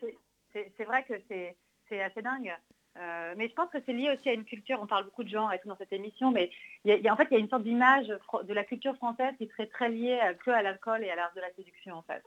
[0.52, 2.52] c'est vrai que c'est assez dingue.
[2.98, 5.28] Euh, mais je pense que c'est lié aussi à une culture, on parle beaucoup de
[5.28, 6.50] genre et tout dans cette émission, mais
[6.84, 9.46] y a, en fait, il y a une sorte d'image de la culture française qui
[9.48, 12.22] serait très liée que à l'alcool et à l'art de la séduction, en fait.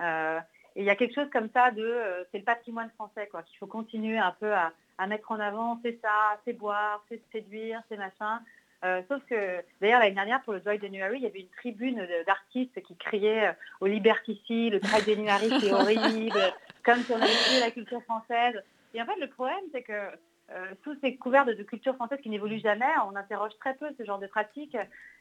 [0.00, 0.40] Euh,
[0.76, 3.42] et il y a quelque chose comme ça de, euh, c'est le patrimoine français, quoi,
[3.42, 7.20] qu'il faut continuer un peu à, à mettre en avant, c'est ça, c'est boire, c'est
[7.32, 8.40] séduire, c'est machin.
[8.84, 12.06] Euh, sauf que, d'ailleurs, l'année dernière, pour le Dry January, il y avait une tribune
[12.26, 16.38] d'artistes qui criaient euh, au Liberty le Dry January, c'est horrible,
[16.84, 18.62] comme si on avait tué la culture française.
[18.94, 22.30] Et en fait, le problème, c'est que euh, sous ces couverts de, culture française qui
[22.30, 24.76] n'évoluent jamais, on interroge très peu ce genre de pratiques.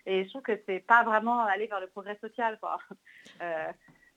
[0.06, 2.58] Et je trouve que c'est pas vraiment aller vers le progrès social.
[2.60, 2.78] Quoi.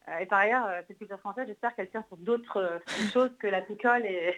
[0.09, 2.79] Euh, et par ailleurs, euh, cette culture française, j'espère qu'elle tient sur d'autres euh,
[3.13, 4.35] choses que la picole et,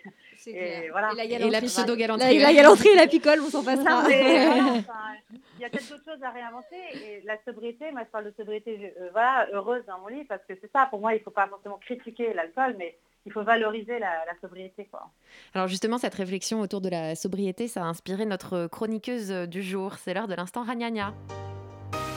[0.46, 1.12] et, voilà.
[1.23, 2.38] et la, pseudo-galanterie.
[2.38, 4.05] La, galanterie et la picole, on s'en passe pas.
[4.09, 6.77] il y a peut-être d'autres choses à réinventer.
[6.94, 10.55] Et la sobriété, moi je parle de sobriété voilà, heureuse dans mon livre, parce que
[10.61, 13.99] c'est ça, pour moi, il ne faut pas forcément critiquer l'alcool, mais il faut valoriser
[13.99, 14.89] la, sobriété.
[14.91, 15.11] Quoi.
[15.55, 19.97] Alors justement, cette réflexion autour de la sobriété, ça a inspiré notre chroniqueuse du jour.
[19.99, 21.15] C'est l'heure de l'instant Ragnagna.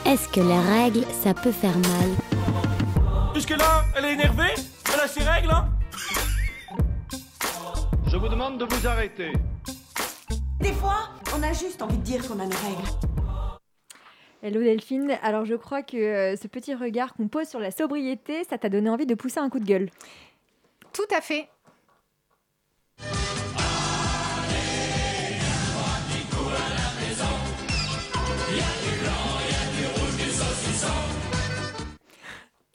[0.06, 3.34] Est-ce que les règles, ça peut faire mal?
[3.34, 4.54] Jusque-là, elle est énervée?
[4.92, 5.68] Elle a ses règles, hein?
[8.06, 9.32] Je vous demande de vous arrêter.
[10.60, 12.88] Des fois, on a juste envie de dire qu'on a nos règles.
[14.42, 18.44] Hello Delphine, alors je crois que euh, ce petit regard qu'on pose sur la sobriété,
[18.44, 19.88] ça t'a donné envie de pousser un coup de gueule.
[20.94, 21.48] Tout à fait.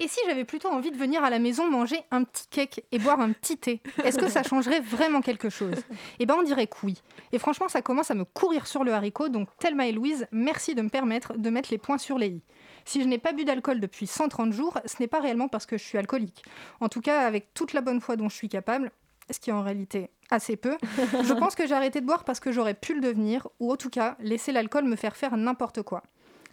[0.01, 2.99] Et si j'avais plutôt envie de venir à la maison manger un petit cake et
[2.99, 5.75] boire un petit thé Est-ce que ça changerait vraiment quelque chose?
[6.19, 7.01] Eh bien, on dirait que oui.
[7.31, 10.75] Et franchement, ça commence à me courir sur le haricot, donc Thelma et Louise, merci
[10.75, 12.41] de me permettre de mettre les points sur les i.
[12.89, 15.77] Si je n'ai pas bu d'alcool depuis 130 jours, ce n'est pas réellement parce que
[15.77, 16.43] je suis alcoolique.
[16.79, 18.89] En tout cas, avec toute la bonne foi dont je suis capable,
[19.29, 20.75] ce qui est en réalité assez peu,
[21.23, 23.75] je pense que j'ai arrêté de boire parce que j'aurais pu le devenir, ou en
[23.75, 26.01] tout cas laisser l'alcool me faire faire n'importe quoi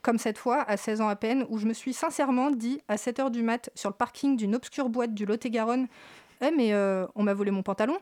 [0.02, 2.96] comme cette fois, à 16 ans à peine, où je me suis sincèrement dit à
[2.96, 5.88] 7 h du mat sur le parking d'une obscure boîte du Lot-et-Garonne
[6.42, 7.98] Eh, mais euh, on m'a volé mon pantalon?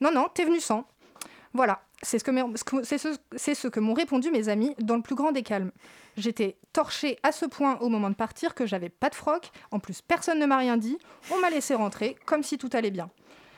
[0.00, 0.84] Non, non, t'es venu sans.
[1.52, 5.72] Voilà, c'est ce que, m'ont répondu mes amis dans le plus grand des calmes.
[6.16, 9.78] J'étais torchée à ce point au moment de partir que j'avais pas de froc, en
[9.78, 10.98] plus personne ne m'a rien dit,
[11.32, 13.10] on m'a laissé rentrer comme si tout allait bien.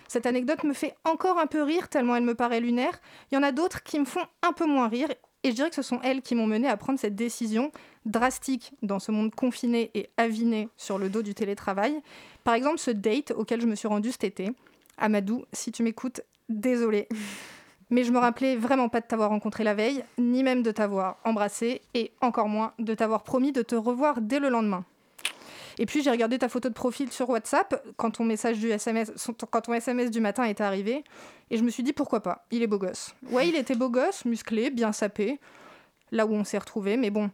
[0.08, 3.00] Cette anecdote me fait encore un peu rire tellement elle me paraît lunaire.
[3.30, 5.08] Il y en a d'autres qui me font un peu moins rire
[5.42, 7.70] et je dirais que ce sont elles qui m'ont mené à prendre cette décision
[8.04, 12.02] drastique dans ce monde confiné et aviné sur le dos du télétravail.
[12.44, 14.50] Par exemple, ce date auquel je me suis rendue cet été.
[14.98, 17.08] Amadou, si tu m'écoutes, désolé.
[17.90, 21.18] Mais je me rappelais vraiment pas de t'avoir rencontré la veille, ni même de t'avoir
[21.24, 24.84] embrassé, et encore moins de t'avoir promis de te revoir dès le lendemain.
[25.78, 29.12] Et puis j'ai regardé ta photo de profil sur WhatsApp quand ton message du SMS,
[29.50, 31.04] quand ton SMS du matin est arrivé,
[31.50, 32.44] et je me suis dit pourquoi pas?
[32.50, 33.14] Il est beau gosse.
[33.30, 35.40] Ouais, il était beau gosse, musclé, bien sapé,
[36.12, 37.30] là où on s'est retrouvé, mais bon,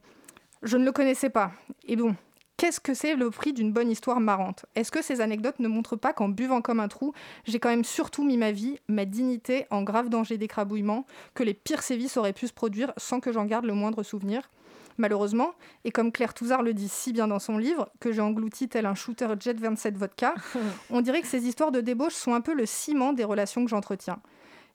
[0.63, 1.51] je ne le connaissais pas.
[1.87, 2.15] Et bon,
[2.57, 4.65] Qu'est-ce que c'est le prix d'une bonne histoire marrante?
[4.77, 7.13] Est-ce que ces anecdotes ne montrent pas qu'en buvant comme un trou,
[7.45, 11.53] j'ai quand même surtout mis ma vie, ma dignité en grave danger d'écrabouillement, que les
[11.53, 14.49] pires sévices auraient pu se produire sans que j'en garde le moindre souvenir?
[14.97, 15.53] Malheureusement.
[15.85, 18.87] Et comme Claire Touzard le dit si bien dans son livre, que j'ai englouti tel
[18.87, 20.35] un shooter Jet 27 vodka,
[20.91, 23.71] on dirait que ces histoires de débauche sont un peu le ciment des relations que
[23.71, 24.21] j'entretiens.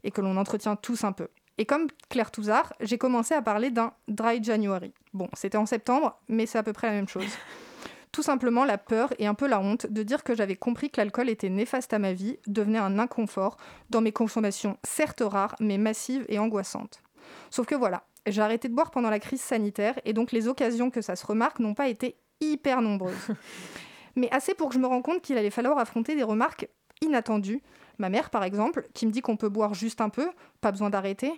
[0.03, 1.29] Et que l'on entretient tous un peu.
[1.57, 4.93] Et comme Claire Touzard, j'ai commencé à parler d'un dry January.
[5.13, 7.25] Bon, c'était en septembre, mais c'est à peu près la même chose.
[8.11, 10.99] Tout simplement la peur et un peu la honte de dire que j'avais compris que
[10.99, 13.57] l'alcool était néfaste à ma vie, devenait un inconfort
[13.89, 17.01] dans mes consommations certes rares, mais massives et angoissantes.
[17.49, 20.89] Sauf que voilà, j'ai arrêté de boire pendant la crise sanitaire et donc les occasions
[20.89, 23.27] que ça se remarque n'ont pas été hyper nombreuses.
[24.17, 26.67] Mais assez pour que je me rende compte qu'il allait falloir affronter des remarques
[27.01, 27.61] inattendues.
[27.97, 30.89] Ma mère, par exemple, qui me dit qu'on peut boire juste un peu, pas besoin
[30.89, 31.31] d'arrêter.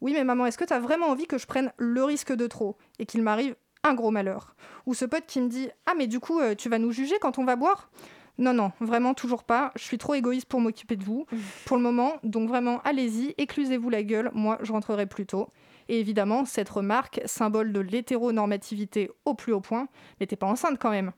[0.00, 2.46] Oui, mais maman, est-ce que tu as vraiment envie que je prenne le risque de
[2.46, 2.76] trop?
[2.98, 4.54] et qu'il m'arrive un gros malheur
[4.86, 7.16] Ou ce pote qui me dit Ah, mais du coup, euh, tu vas nous juger
[7.20, 7.90] quand on va boire?
[8.38, 9.72] Non, non, vraiment toujours pas.
[9.76, 11.26] Je suis trop égoïste pour m'occuper de vous
[11.66, 12.14] pour le moment.
[12.22, 14.30] Donc vraiment, allez-y, éclusez-vous la gueule.
[14.34, 15.48] Moi, je rentrerai plus tôt.
[15.88, 19.88] Et évidemment, cette remarque, symbole de l'hétéronormativité au plus haut point,
[20.20, 21.12] n'était pas enceinte quand même.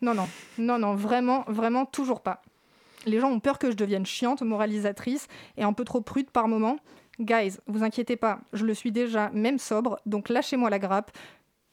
[0.00, 2.42] Non, non, non, non, vraiment, vraiment toujours pas.
[3.06, 6.48] Les gens ont peur que je devienne chiante, moralisatrice et un peu trop prude par
[6.48, 6.78] moment.
[7.20, 11.10] Guys, vous inquiétez pas, je le suis déjà, même sobre, donc lâchez-moi la grappe.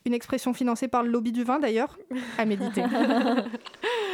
[0.06, 1.98] Une expression financée par le lobby du vin d'ailleurs,
[2.38, 2.84] à méditer.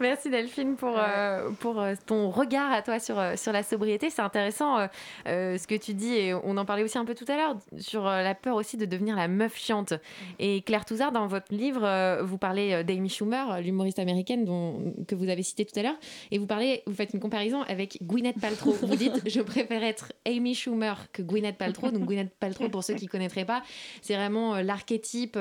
[0.00, 4.10] Merci Delphine pour, euh, pour euh, ton regard à toi sur, euh, sur la sobriété.
[4.10, 4.88] C'est intéressant
[5.26, 8.04] ce que tu dis et on en parlait aussi un peu tout à l'heure sur
[8.04, 9.94] la peur aussi de devenir la meuf chiante.
[10.38, 15.28] Et Claire Touzard, dans votre livre, vous parlez d'Amy Schumer, l'humoriste américaine dont, que vous
[15.28, 15.96] avez cité tout à l'heure,
[16.30, 18.72] et vous parlez, vous faites une comparaison avec Gwyneth Paltrow.
[18.82, 21.90] Vous dites, je préfère être Amy Schumer que Gwyneth Paltrow.
[21.90, 23.62] Donc Gwyneth Paltrow, pour ceux qui ne connaîtraient pas,
[24.00, 25.38] c'est vraiment l'archétype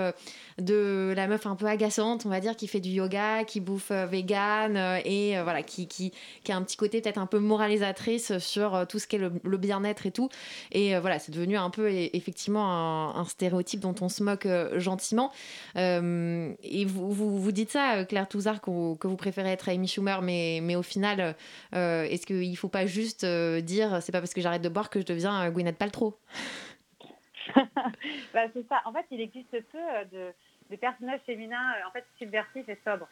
[0.58, 3.92] de la meuf un peu agaçante, on va dire, qui fait du yoga, qui bouffe
[3.92, 6.12] vegan véganes et voilà, qui, qui,
[6.44, 10.06] qui, a un petit côté peut-être un peu moralisatrice sur tout ce qu'est le, bien-être
[10.06, 10.30] et tout.
[10.72, 15.32] Et voilà, c'est devenu un peu effectivement un, un, stéréotype dont on se moque gentiment.
[15.76, 20.60] et vous, vous, vous, dites ça, Claire Touzard, que vous préférez être Amy Schumer, mais,
[20.62, 21.36] mais au final,
[21.74, 25.00] est-ce qu'il ne faut pas juste dire c'est pas parce que j'arrête de boire que
[25.00, 26.18] je deviens Gwyneth Paltrow?
[28.34, 28.82] Bah, c'est ça.
[28.86, 29.80] En fait, il existe peu
[30.12, 30.32] de,
[30.70, 33.08] de personnages féminins en fait subversifs et sobres.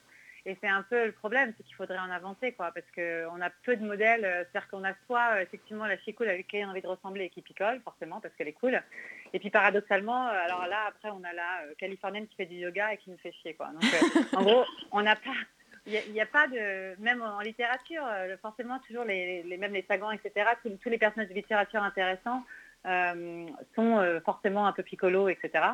[0.45, 3.49] Et c'est un peu le problème, c'est qu'il faudrait en inventer, quoi, parce qu'on a
[3.63, 4.21] peu de modèles.
[4.21, 7.25] C'est-à-dire qu'on a soit effectivement la fille cool avec qui on a envie de ressembler
[7.25, 8.81] et qui picole, forcément, parce qu'elle est cool.
[9.33, 12.97] Et puis paradoxalement, alors là, après, on a la californienne qui fait du yoga et
[12.97, 13.67] qui nous fait chier, quoi.
[13.67, 13.83] Donc,
[14.33, 15.35] en gros, on n'a pas,
[15.85, 18.03] il n'y a, pas de, même en littérature,
[18.41, 20.49] forcément toujours les, les les sagans, etc.
[20.63, 22.43] Tous, les personnages de littérature intéressants
[22.85, 25.65] euh, sont euh, forcément un peu picolos, etc.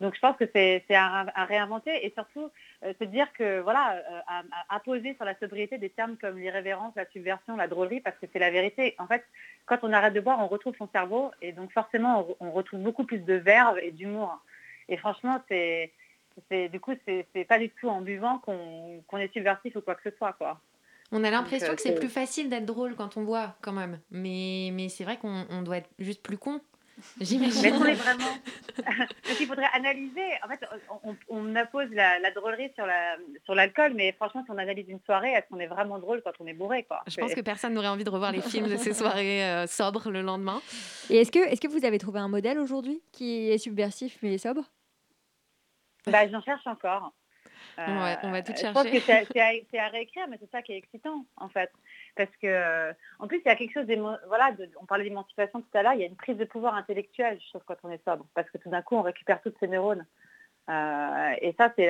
[0.00, 2.50] Donc je pense que c'est à, à, réinventer et surtout
[2.84, 6.94] euh, se dire que voilà, à, à, poser sur la sobriété des termes comme l'irrévérence,
[6.96, 8.94] la subversion, la drôlerie, parce que c'est la vérité.
[8.98, 9.24] En fait,
[9.66, 12.80] quand on arrête de boire, on retrouve son cerveau et donc forcément on, on retrouve
[12.80, 14.38] beaucoup plus de verve et d'humour.
[14.88, 15.92] Et franchement, c'est
[16.50, 20.08] du coup c'est pas du tout en buvant qu'on qu est subversif ou quoi que
[20.08, 20.60] ce soit quoi.
[21.10, 23.98] On a l'impression que c'est plus facile d'être drôle quand on boit, quand même.
[24.10, 26.60] Mais, mais c'est vrai qu'on doit être juste plus con.
[27.20, 27.62] J'imagine.
[27.62, 28.24] Mais on est vraiment.
[28.76, 30.26] Donc il faudrait analyser.
[30.44, 30.64] En fait,
[31.04, 32.86] on, on appose la, la, drôlerie sur
[33.54, 36.32] l'alcool, sur mais franchement, si on analyse une soirée, est-ce qu'on est vraiment drôle quand
[36.40, 37.02] on est bourré quoi?
[37.06, 40.10] Je pense que personne n'aurait envie de revoir les films de ces soirées euh, sobres
[40.10, 40.60] le lendemain.
[41.10, 44.62] Et est-ce que, vous avez trouvé un modèle aujourd'hui qui est subversif mais sobre?
[46.06, 47.12] Bah, J'en cherche encore.
[47.78, 48.68] Euh, on va tout chercher.
[48.68, 51.70] Je pense que c'est à, à, réécrire, mais c'est ça qui est excitant, en fait.
[52.18, 53.86] Parce que, euh, en plus, il y a quelque chose,
[54.26, 56.74] voilà, de, on parlait d'émancipation tout à l'heure, il y a une prise de pouvoir
[56.74, 58.26] intellectuelle, je trouve, quand on est sobre.
[58.34, 60.04] Parce que tout d'un coup, on récupère toutes ces neurones.
[60.68, 61.86] Euh, et ça, c'est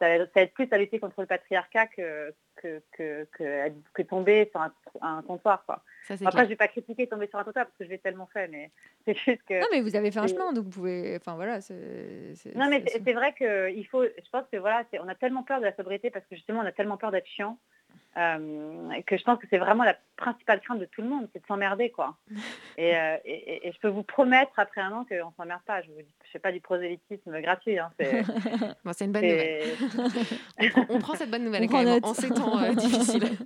[0.00, 4.48] ça, ça aide plus à lutter contre le patriarcat que, que, que, que, que tomber
[4.50, 5.62] sur un, un comptoir.
[5.66, 5.82] Quoi.
[6.08, 6.44] Ça, Après, clair.
[6.44, 8.70] je vais pas critiquer tomber sur un comptoir parce que je l'ai tellement fait, mais
[9.04, 9.60] c'est juste que.
[9.60, 11.16] Non, mais vous avez fait un chemin, donc vous pouvez.
[11.16, 11.58] Enfin voilà.
[12.56, 14.04] Non, mais c'est vrai qu'il faut.
[14.04, 16.66] Je pense que voilà, on a tellement peur de la sobriété parce que justement, on
[16.66, 17.58] a tellement peur d'être chiant.
[18.16, 21.42] Euh, que je pense que c'est vraiment la principale crainte de tout le monde, c'est
[21.42, 22.16] de s'emmerder, quoi.
[22.76, 25.80] Et, euh, et, et, je peux vous promettre après un an qu'on ne s'emmerde pas.
[25.82, 27.78] Je ne fais pas du prosélytisme gratuit.
[27.78, 28.22] Hein, c'est
[28.84, 29.76] bon, une bonne nouvelle.
[30.58, 33.38] on, on, prend cette bonne nouvelle quand même, en ces temps euh, difficiles.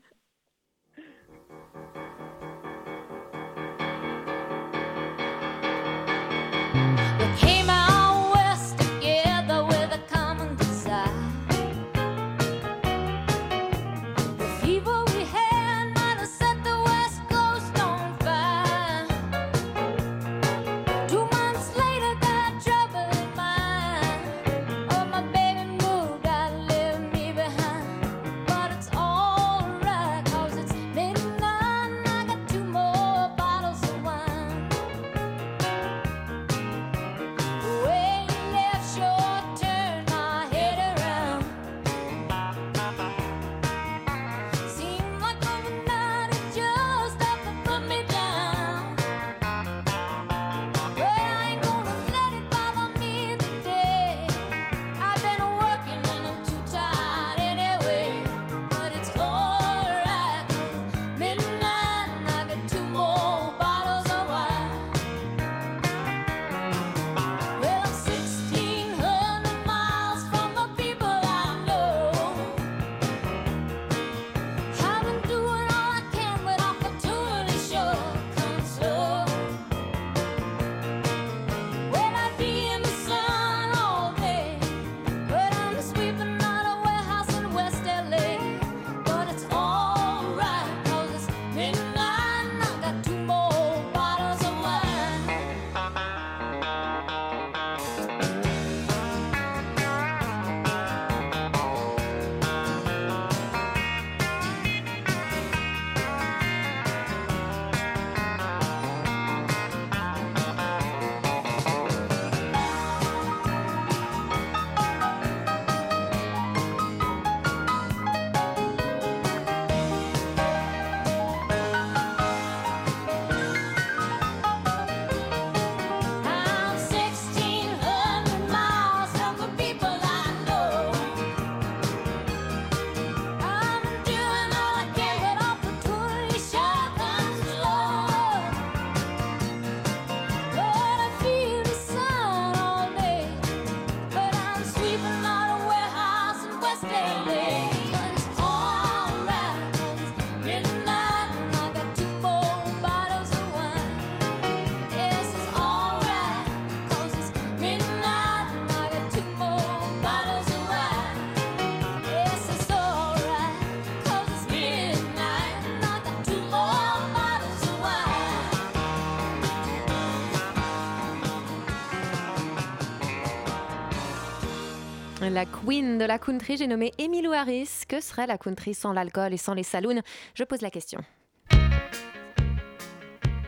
[175.68, 177.82] Queen de la country, j'ai nommé Emilou Harris.
[177.86, 180.00] Que serait la country sans l'alcool et sans les saloons?
[180.34, 181.00] Je pose la question.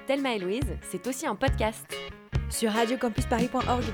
[0.06, 1.86] Thelma et Louise, c'est aussi un podcast.
[2.50, 3.84] Sur radiocampusparis.org.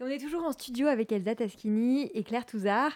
[0.00, 2.92] on est toujours en studio avec Elsa Taschini et Claire Touzard.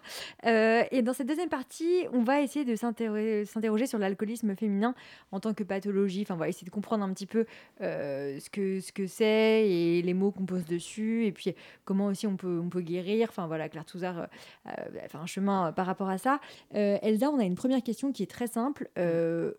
[0.46, 4.94] Euh, et dans cette deuxième partie, on va essayer de s'interro- s'interroger sur l'alcoolisme féminin
[5.30, 6.22] en tant que pathologie.
[6.22, 7.44] Enfin, on va essayer de comprendre un petit peu
[7.80, 11.26] euh, ce que ce que c'est et les mots qu'on pose dessus.
[11.26, 13.28] Et puis, comment aussi on peut, guérir.
[13.28, 14.26] Enfin, voilà, Claire Touzard euh,
[14.68, 16.40] euh, a fait un chemin euh, par rapport à ça.
[16.74, 18.88] Euh, Elsa, on a une première question qui est très simple.
[18.98, 19.52] Euh,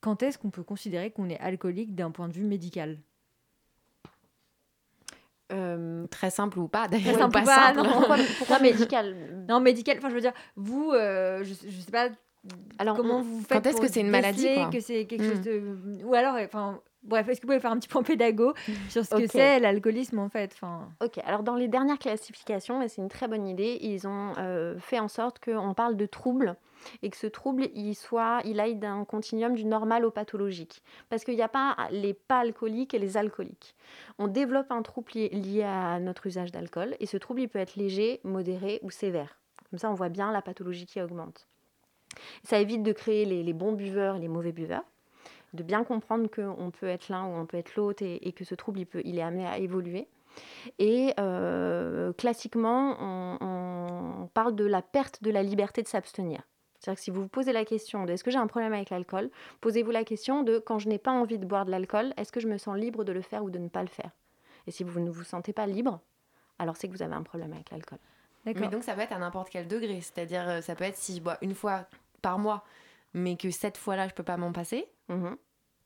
[0.00, 2.98] quand est-ce qu'on peut considérer qu'on est alcoolique d'un point de vue médical?
[6.10, 7.18] Très simple ou pas, d'ailleurs.
[7.18, 7.78] simple pas pas, simple.
[7.82, 7.92] non.
[7.92, 9.14] Pourquoi, pourquoi médical
[9.48, 12.08] Non, médical, enfin je veux dire, vous, euh, je, je sais pas
[12.78, 15.04] Alors, comment on- vous quand faites est-ce pour que c'est une maladie, quoi que c'est
[15.06, 15.30] quelque Mm.
[15.30, 15.62] chose de...
[16.04, 18.52] Ou alors, enfin, bref, est-ce que vous pouvez faire un petit point pédago
[18.88, 20.88] sur ce que c'est l'alcoolisme en fait enfin...
[21.02, 24.78] Ok, alors dans les dernières classifications, et c'est une très bonne idée, ils ont euh,
[24.78, 26.56] fait en sorte qu'on parle de trouble
[27.02, 30.82] et que ce trouble, il, soit, il aille d'un continuum du normal au pathologique.
[31.08, 33.74] Parce qu'il n'y a pas les pas alcooliques et les alcooliques.
[34.18, 37.76] On développe un trouble lié, à notre usage d'alcool et ce trouble, il peut être
[37.76, 39.38] léger, modéré ou sévère.
[39.70, 41.46] Comme ça, on voit bien la pathologie qui augmente.
[42.44, 44.84] Ça évite de créer les, bons buveurs et les mauvais buveurs
[45.52, 48.56] de bien comprendre qu'on peut être l'un ou on peut être l'autre et, que ce
[48.56, 50.08] trouble, il, peut, il est amené à évoluer.
[50.80, 56.42] Et euh, classiquement, on parle de la perte de la liberté de s'abstenir.
[56.84, 58.90] C'est-à-dire que si vous vous posez la question de est-ce que j'ai un problème avec
[58.90, 59.30] l'alcool,
[59.62, 62.40] posez-vous la question de quand je n'ai pas envie de boire de l'alcool, est-ce que
[62.40, 64.10] je me sens libre de le faire ou de ne pas le faire?
[64.66, 66.00] Et si vous ne vous sentez pas libre,
[66.58, 67.98] alors c'est que vous avez un problème avec l'alcool.
[68.44, 70.02] Mais donc ça peut être à n'importe quel degré.
[70.02, 71.86] C'est-à-dire, euh, ça peut être si je bois une fois
[72.20, 72.64] par mois,
[73.14, 74.86] mais que cette fois-là, je peux pas m'en passer.
[75.08, 75.36] Mhm.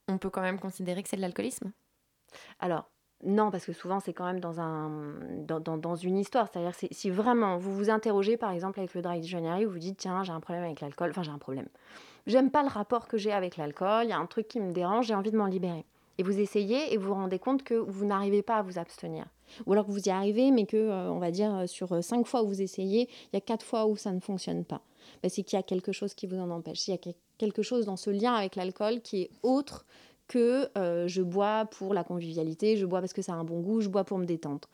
[0.08, 1.70] On peut quand même considérer que c'est de l'alcoolisme?
[2.58, 2.90] Alors,
[3.24, 4.90] non, parce que souvent, c'est quand même dans, un,
[5.46, 6.48] dans, dans- une histoire.
[6.52, 9.78] C'est-à-dire, c'est- si vraiment vous vous interrogez, par exemple, avec le dry January, vous vous
[9.78, 11.66] dites, tiens, j'ai un problème avec l'alcool, enfin, j'ai un problème.
[12.26, 14.72] J'aime pas le rapport que j'ai avec l'alcool, il y a un truc qui me
[14.72, 15.84] dérange, j'ai envie de m'en libérer.
[16.18, 19.24] Et vous essayez et vous vous rendez compte que vous n'arrivez pas à vous abstenir.
[19.66, 22.02] Ou alors que vous y arrivez, mais que, euh, on va dire, euh, sur euh,
[22.02, 24.82] cinq fois où vous essayez, il y a quatre fois où ça ne fonctionne pas.
[25.22, 26.86] Ben, c'est qu'il y a quelque chose qui vous en empêche.
[26.86, 29.86] Il y a que- quelque chose dans ce lien avec l'alcool qui est autre
[30.28, 33.60] que euh, je bois pour la convivialité, je bois parce que ça a un bon
[33.60, 34.68] goût, je bois pour me détendre.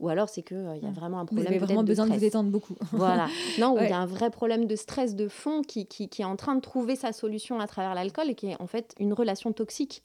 [0.00, 2.06] Ou alors c'est qu'il il y a vraiment un Vous problème avez peut-être vraiment besoin
[2.06, 2.76] de vous détendre beaucoup.
[2.92, 3.26] Voilà.
[3.58, 3.90] Non, il Ouais.
[3.90, 6.54] y a un vrai problème de stress de fond qui, qui, qui est en train
[6.54, 10.04] de trouver sa solution à travers l'alcool et qui est en fait une relation toxique.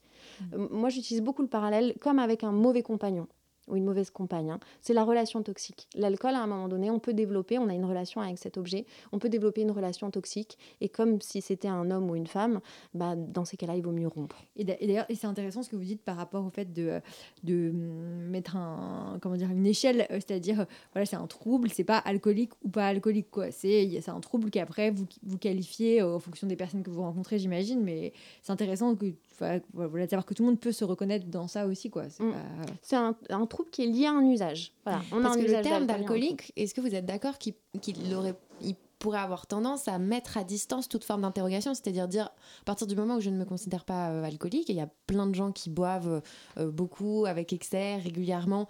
[0.56, 3.28] Euh, Moi, j'utilise beaucoup le parallèle comme avec un mauvais compagnon
[3.68, 4.51] ou une mauvaise compagne.
[4.51, 4.59] hein.
[4.82, 5.88] C'est la relation toxique.
[5.95, 8.86] L'alcool, à un moment donné, on peut développer, on a une relation avec cet objet,
[9.11, 10.57] on peut développer une relation toxique.
[10.82, 12.59] Et comme si c'était un homme ou une femme,
[12.93, 14.43] bah, dans ces cas-là, il vaut mieux rompre.
[14.55, 17.01] Et d'a- et d'ailleurs, c'est intéressant ce que vous dites par rapport au fait de,
[17.43, 21.70] de hum, mettre un, comment dire, une échelle, euh, c'est-à-dire, euh, voilà, c'est un trouble,
[21.70, 23.51] c'est pas alcoolique ou pas alcoolique, quoi.
[23.51, 27.39] C'est un trouble qu'après, vous, vous qualifiez euh, en fonction des personnes que vous rencontrez,
[27.39, 29.14] j'imagine, mais c'est intéressant que,
[29.74, 32.10] voilà, savoir que tout le monde peut se reconnaître dans ça aussi, quoi.
[32.10, 32.32] C'est Mm.
[32.32, 32.38] pas-
[32.82, 34.74] C'est un, un trouble qui est lié à un usage.
[34.86, 35.02] Voilà.
[35.12, 38.14] On a un que le usage terme d'alcoolique, est-ce que vous êtes d'accord qu'il qu'il
[38.14, 42.64] aurait, il pourrait avoir tendance à mettre à distance toute forme d'interrogation, c'est-à-dire dire à
[42.66, 45.28] partir du moment où je ne me considère pas euh, alcoolique, il y a plein
[45.28, 46.22] de gens qui boivent
[46.58, 48.70] euh, beaucoup avec excès régulièrement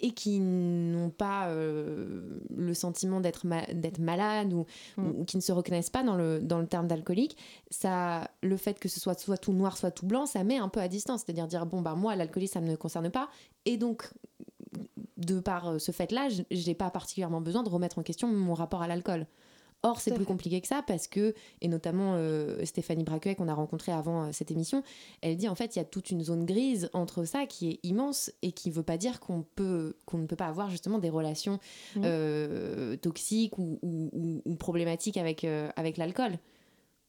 [0.00, 4.64] et qui n'ont pas euh, le sentiment d'être ma- d'être malade ou,
[4.96, 7.36] ou- ou qui ne se reconnaissent pas dans le, dans le terme d'alcoolique,
[7.70, 10.68] ça, le fait que ce soit soit tout noir, soit tout blanc, ça met un
[10.68, 11.22] peu à distance.
[11.24, 13.28] C'est-à-dire dire, bon, bah, moi, l'alcoolisme, ça ne me concerne pas.
[13.64, 14.08] Et donc,
[15.16, 18.54] de par euh, ce fait-là, je n'ai pas particulièrement besoin de remettre en question mon
[18.54, 19.26] rapport à l'alcool.
[19.84, 23.54] Or, c'est plus compliqué que ça parce que, et notamment euh, Stéphanie Braquet qu'on a
[23.54, 24.82] rencontrée avant euh, cette émission,
[25.20, 27.80] elle dit en fait il y a toute une zone grise entre ça qui est
[27.84, 30.98] immense et qui ne veut pas dire qu'on peut qu'on ne peut pas avoir justement
[30.98, 31.60] des relations
[32.04, 35.44] euh, toxiques ou, ou- ou- ou problématiques avec,
[35.76, 36.38] avec l'alcool.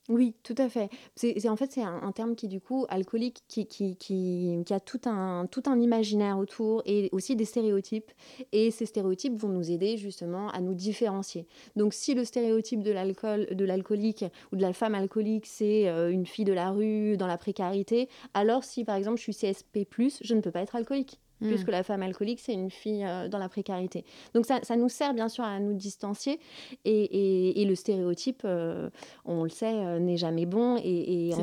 [0.10, 0.89] Oui, tout à fait.
[1.16, 4.74] C'est, en fait, c'est un, un terme qui, du coup, alcoolique, qui, qui, qui, qui
[4.74, 8.12] a tout un, tout un imaginaire autour et aussi des stéréotypes.
[8.51, 11.45] Et ces stéréotypes vont nous aider justement à nous différencier.
[11.76, 16.10] Donc, si le stéréotype de l'alcool, de l'alcoolique ou de la femme alcoolique, c'est euh,
[16.12, 19.86] une fille de la rue dans la précarité, alors si, par exemple, je suis CSP+,
[20.22, 21.20] je ne peux pas être alcoolique.
[21.41, 21.47] Mm.
[21.47, 24.05] Puisque la femme alcoolique, c'est une fille euh, dans la précarité.
[24.33, 26.39] Donc ça, ça nous sert bien sûr à nous distancier.
[26.85, 28.89] Et, et- et le stéréotype, euh,
[29.25, 30.77] on le sait, euh, n'est jamais bon.
[30.83, 31.33] Et, et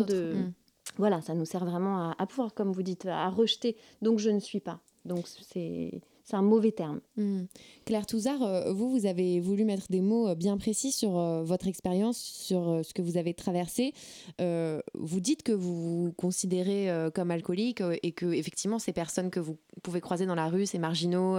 [0.00, 0.06] autres.
[0.06, 0.32] de...
[0.34, 0.52] Mm.
[0.98, 3.76] Voilà, ça nous sert vraiment à, à pouvoir, comme vous dites, à rejeter.
[4.02, 4.80] Donc je ne suis pas.
[5.04, 7.00] Donc c'est c'est un mauvais terme.
[7.16, 7.44] Hmm.
[7.84, 11.44] Claire Touzard, euh, vous, vous avez voulu mettre des mots euh, bien précis sur euh,
[11.44, 13.94] votre expérience, sur ce que vous avez traversé.
[14.40, 19.56] vous dites que vous vous considérez comme alcoolique et que effectivement ces personnes que vous
[19.82, 21.36] pouvez croiser dans la rue, ces marginaux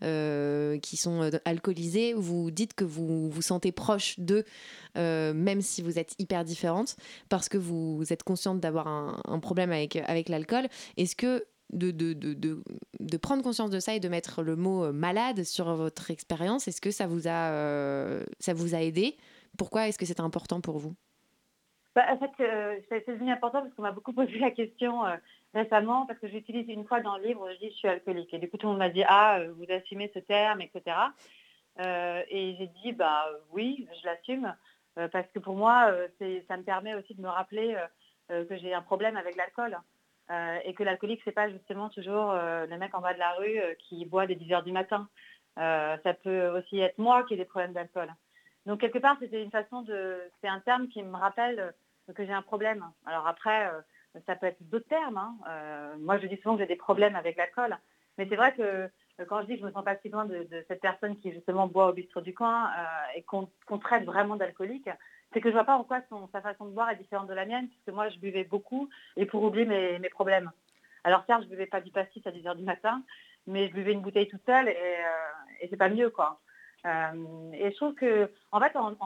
[0.00, 4.44] qui sont alcoolisés, vous dites que vous vous sentez proche d'eux,
[4.94, 6.96] même si vous êtes hyper différente,
[7.28, 10.68] parce que vous, êtes consciente d'avoir un, un, problème avec, avec l'alcool.
[10.96, 15.74] Est-ce que de, prendre conscience de ça et de mettre le mot euh, malade sur
[15.74, 16.68] votre expérience.
[16.68, 18.24] Est-ce que ça vous a, euh,
[18.80, 19.16] aidé?
[19.58, 20.94] Pourquoi est-ce que c'est important pour vous?
[21.94, 25.02] Bah, En fait, euh, c'est devenu important parce qu'on m'a beaucoup posé la question
[25.54, 28.32] récemment, parce que j'utilise une fois dans le livre, je dis je suis alcoolique.
[28.34, 30.96] Et du coup, tout le monde m'a dit, ah, vous assumez ce terme, etc.
[31.78, 34.54] et j'ai dit, bah oui, je l'assume,
[34.94, 35.92] parce que pour moi,
[36.46, 37.76] ça me permet aussi de me rappeler
[38.28, 39.76] que j'ai un problème avec l'alcool.
[40.30, 43.32] Euh, et que l'alcoolique, c'est pas justement toujours euh, le mec en bas de la
[43.32, 45.08] rue euh, qui boit des 10 heures du matin.
[45.56, 48.08] ça peut aussi être moi qui ai des problèmes d'alcool.
[48.66, 51.74] Donc quelque part, c'était une façon de, c'est un terme qui me rappelle
[52.14, 52.84] que j'ai un problème.
[53.06, 53.70] Alors après,
[54.26, 55.16] ça peut être d'autres termes.
[55.16, 55.96] Hein.
[55.98, 57.76] moi, je dis souvent que j'ai des problèmes avec l'alcool,
[58.16, 58.88] mais c'est vrai que
[59.24, 61.66] quand je dis que je me sens pas si loin de, cette personne qui justement
[61.66, 62.70] boit au bistrot du coin
[63.14, 64.88] et qu'on traite vraiment d'alcoolique,
[65.32, 66.00] c'est que je vois pas en quoi
[66.32, 69.26] sa façon de boire est différente de la mienne, puisque moi je buvais beaucoup et
[69.26, 69.64] pour oublier
[69.98, 70.50] mes, problèmes.
[71.04, 73.02] Alors certes, je buvais pas du pastis à 10h du matin,
[73.46, 76.40] mais je buvais une bouteille toute seule et, euh, et c'est pas mieux quoi.
[76.86, 78.96] Euh, et je trouve que en fait en,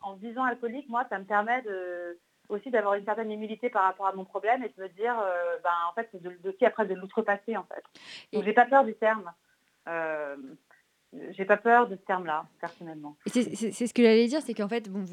[0.00, 2.18] en, disant alcoolique, moi ça me permet de,
[2.48, 5.58] aussi d'avoir une certaine humilité par rapport à mon problème et de me dire euh,
[5.62, 7.84] ben, en fait de, aussi après de l'outrepasser en fait.
[8.32, 9.30] Donc j'ai pas peur du terme
[11.30, 13.16] j'ai pas peur de ce terme-là, personnellement.
[13.26, 15.04] C'est ce que j'allais dire, c'est qu'en fait, bon,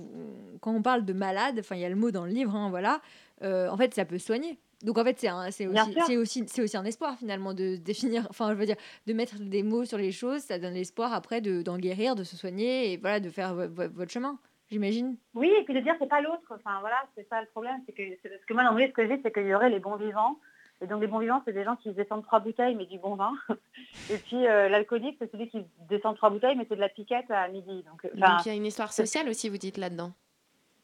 [0.60, 2.70] quand on parle de malade, enfin, il y a le mot dans le livre, hein,
[2.70, 3.02] voilà.
[3.44, 4.60] Euh, en fait, ça peut soigner.
[4.84, 8.66] Donc en fait, c'est aussi, aussi, aussi, un espoir finalement de définir, enfin je veux
[8.66, 12.24] dire, de mettre des mots sur les choses, ça donne l'espoir après d'en guérir, de
[12.24, 14.40] se soigner et voilà, de faire votre chemin,
[14.72, 15.18] j'imagine.
[15.36, 17.94] Oui, et puis de dire c'est pas l'autre, enfin voilà, c'est ça le problème, c'est
[17.94, 20.40] que, parce que moi dans ce que j'ai, c'est qu'il y aurait les bons vivants,
[20.82, 23.16] et donc les bons vivants, c'est des gens qui descendent trois bouteilles mais du bon
[23.16, 23.34] vin.
[24.10, 27.30] Et puis euh, l'alcoolique, c'est celui qui descend trois bouteilles mais c'est de la piquette
[27.30, 27.84] à midi.
[27.84, 30.12] Donc, il y a une histoire sociale aussi, vous dites là-dedans.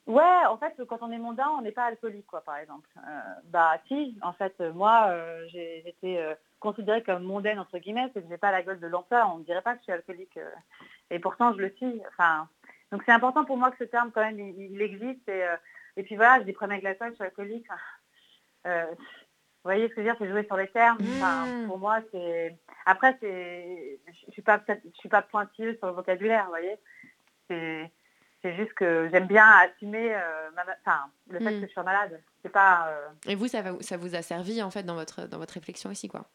[0.06, 2.88] Ouais, en fait, quand on est mondain, on n'est pas alcoolique, quoi, par exemple.
[2.98, 6.24] Euh, bah si, en fait, moi, euh, j'ai été
[6.62, 9.40] considérée comme mondaine, entre guillemets, c'est que je n'ai pas la gueule de l'emploi, on
[9.40, 10.40] ne dirait pas que je suis alcoolique.
[11.10, 12.02] et pourtant, je le suis.
[12.08, 12.48] Enfin,
[12.92, 15.28] donc c'est important pour moi que ce terme, quand même, il, existe.
[15.28, 15.44] Et,
[15.98, 17.68] et, puis voilà, j'ai des problèmes avec l'alcool, je suis alcoolique.
[19.68, 20.98] Vous voyez ce que je veux dire, c'est jouer sur les termes.
[21.02, 21.68] Mmh.
[21.68, 22.58] pour moi, c'est.
[22.86, 24.00] Après, c'est.
[24.08, 26.78] Je suis pas je suis pas pointilleuse sur le vocabulaire, vous voyez.
[27.50, 27.92] C'est.
[28.42, 30.50] C'est juste que j'aime bien assumer euh,
[30.86, 31.60] enfin, le fait mmh.
[31.60, 32.24] que je suis malade.
[32.42, 32.88] C'est pas.
[32.88, 35.90] Euh, Et vous, ça, ça vous a servi en fait dans votre dans votre réflexion
[35.90, 36.30] aussi, quoi.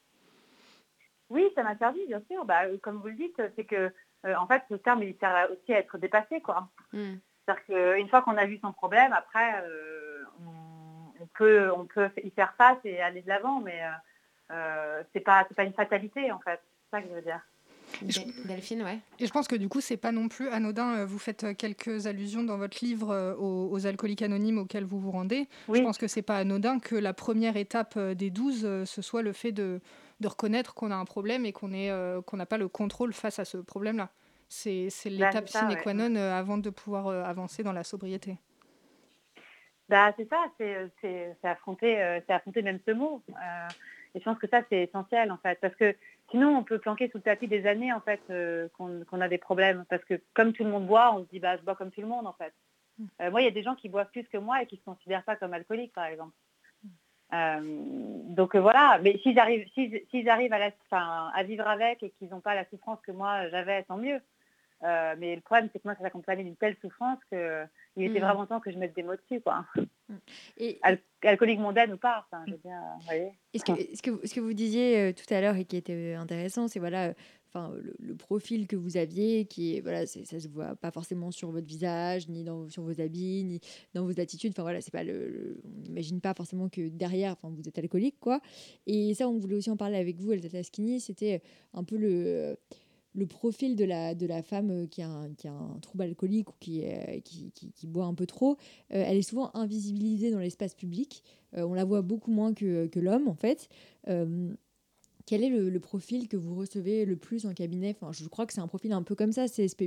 [1.30, 2.44] Oui, ça m'a servi, bien sûr.
[2.44, 3.90] Bah, comme vous le dites, c'est que
[4.26, 6.68] euh, en fait, ce terme, il sert aussi à être dépassé, quoi.
[6.92, 7.14] Mmh.
[7.46, 9.64] C'est-à-dire qu'une fois qu'on a vu son problème, après,
[11.22, 15.20] on peut, on peut y faire face et aller de l'avant, mais euh, euh c'est
[15.20, 16.60] pas, pas une fatalité en fait.
[16.84, 17.40] C'est ça que je veux dire.
[18.46, 19.00] Delphine, ouais.
[19.18, 20.96] Et je pense que du coup, c'est pas non plus anodin.
[20.96, 25.10] Euh, vous faites euh, quelques allusions dans votre livre aux, alcooliques anonymes auxquels vous vous
[25.10, 25.48] rendez.
[25.72, 29.32] Je pense que c'est pas anodin que la première étape des 12, ce soit le
[29.32, 29.80] fait de,
[30.20, 31.70] de reconnaître qu'on a un problème et qu'on
[32.26, 34.10] qu'on n'a pas le contrôle face à ce problème-là.
[34.48, 38.38] C'est bah, l'étape sine qua non avant de pouvoir avancer dans la sobriété.
[39.92, 43.22] Bah, c'est ça, c'est affronter, euh, affronter même ce mot.
[43.28, 43.68] Euh,
[44.14, 45.60] et je pense que ça, c'est essentiel, en fait.
[45.60, 45.94] Parce que
[46.30, 49.36] sinon, on peut planquer sous le tapis des années, en fait, euh, qu'on a des
[49.36, 49.84] problèmes.
[49.90, 52.00] Parce que comme tout le monde boit, on se dit, bah, je bois comme tout
[52.00, 52.54] le monde, en fait.
[52.98, 53.28] Mm.
[53.28, 54.84] moi, il y a des gens qui boivent plus que moi et qui ne se
[54.86, 56.32] considèrent pas comme alcooliques, par exemple.
[57.30, 60.70] donc voilà, mais s'ils arrivent, s'ils arrivent à, la,
[61.34, 64.22] à vivre avec et qu'ils n'ont pas la souffrance que moi j'avais, tant mieux.
[64.82, 67.66] mais le problème, c'est que moi, ça s'accompagnait d'une telle souffrance que
[67.96, 68.22] il était mm.
[68.22, 69.64] vraiment temps que je mette des mots dessus, quoi.
[69.76, 70.14] Mm.
[70.58, 70.80] Et...
[71.22, 72.80] alcoolique mondaine ou pas, enfin, je veux bien,
[73.54, 76.14] ce que, ce, que, ce que vous disiez euh, tout à l'heure et qui était
[76.14, 77.12] intéressant, c'est voilà, euh,
[77.48, 81.50] enfin, le, profil que vous aviez, qui est, voilà, ça se voit pas forcément sur
[81.50, 83.60] votre visage, ni dans, sur vos habits, ni
[83.94, 84.52] dans vos attitudes.
[84.52, 88.18] Enfin voilà, c'est pas le, on n'imagine pas forcément que derrière, enfin, vous êtes alcoolique,
[88.20, 88.40] quoi.
[88.86, 91.42] Et ça, on voulait aussi en parler avec vous, Elsa Skinny, c'était
[91.74, 92.56] un peu le
[93.14, 96.04] le profil de la, de la femme euh, qui a, un, qui a un trouble
[96.04, 96.84] alcoolique ou qui,
[97.24, 98.52] qui, qui, boit un peu trop,
[98.92, 101.22] euh, elle est souvent invisibilisée dans l'espace public.
[101.56, 103.68] Euh, on la voit beaucoup moins que, que l'homme, en fait.
[104.06, 107.94] quel est le, profil que vous recevez le plus en cabinet?
[108.00, 109.84] Enfin, Je crois que c'est un profil un peu comme ça, CSP.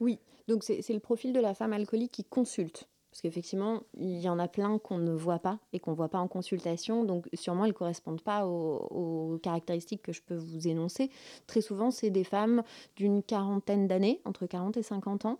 [0.00, 0.18] Oui,
[0.48, 2.88] donc c'est le profil de la femme alcoolique qui consulte.
[3.14, 6.08] Parce qu'effectivement, il y en a plein qu'on ne voit pas et qu'on ne voit
[6.08, 7.04] pas en consultation.
[7.04, 11.10] Donc, sûrement, elles ne correspondent pas aux, caractéristiques que je peux vous énoncer.
[11.46, 12.64] Très souvent, c'est des femmes
[12.96, 15.38] d'une quarantaine d'années, entre 40 et 50 ans.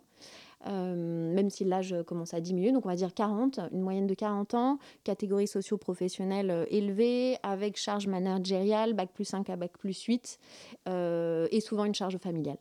[0.67, 4.13] Euh, même si l'âge commence à diminuer, donc on va dire 40, une moyenne de
[4.13, 10.01] 40 ans, catégorie socio-professionnelle euh, élevée, avec charge managériale, bac plus 5 à bac plus
[10.01, 10.39] 8,
[10.87, 12.57] euh, et souvent une charge familiale.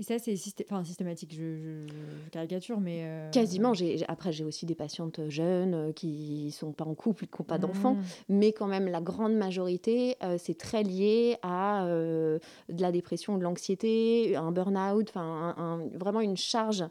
[0.00, 1.84] Et ça, c'est systématique, je,
[2.32, 3.02] caricature, mais...
[3.02, 3.74] Euh, Quasiment.
[4.08, 7.44] après, j'ai aussi des patientes jeunes euh, qui ne sont pas en couple, qui n'ont
[7.44, 8.02] pas d'enfants, mmh.
[8.30, 12.40] mais quand même, la grande majorité, euh, c'est très lié à de
[12.80, 16.84] la dépression, de l'anxiété, un burn-out, un, vraiment une charge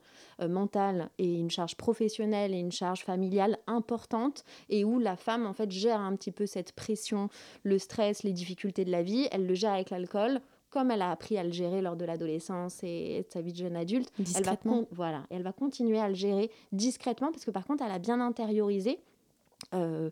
[0.47, 5.53] mentale et une charge professionnelle et une charge familiale importante, et où la femme, en
[5.53, 7.29] fait, gère un petit peu cette pression,
[7.63, 11.11] le stress, les difficultés de la vie, elle le gère avec l'alcool comme elle a
[11.11, 14.43] appris à le gérer lors de l'adolescence et de sa vie de jeune adulte, elle
[14.43, 14.57] va,
[14.91, 18.19] voilà, elle va continuer à le gérer discrètement parce que par contre, elle a bien
[18.19, 18.99] intériorisé
[19.73, 20.09] euh,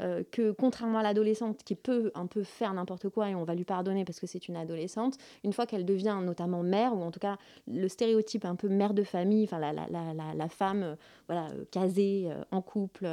[0.00, 3.54] euh, que contrairement à l'adolescente qui peut un peu faire n'importe quoi et on va
[3.54, 7.10] lui pardonner parce que c'est une adolescente, une fois qu'elle devient notamment mère, ou en
[7.10, 7.36] tout cas
[7.66, 10.94] le stéréotype un peu mère de famille, enfin la, la, la, la femme euh,
[11.28, 13.06] voilà, casée, en couple,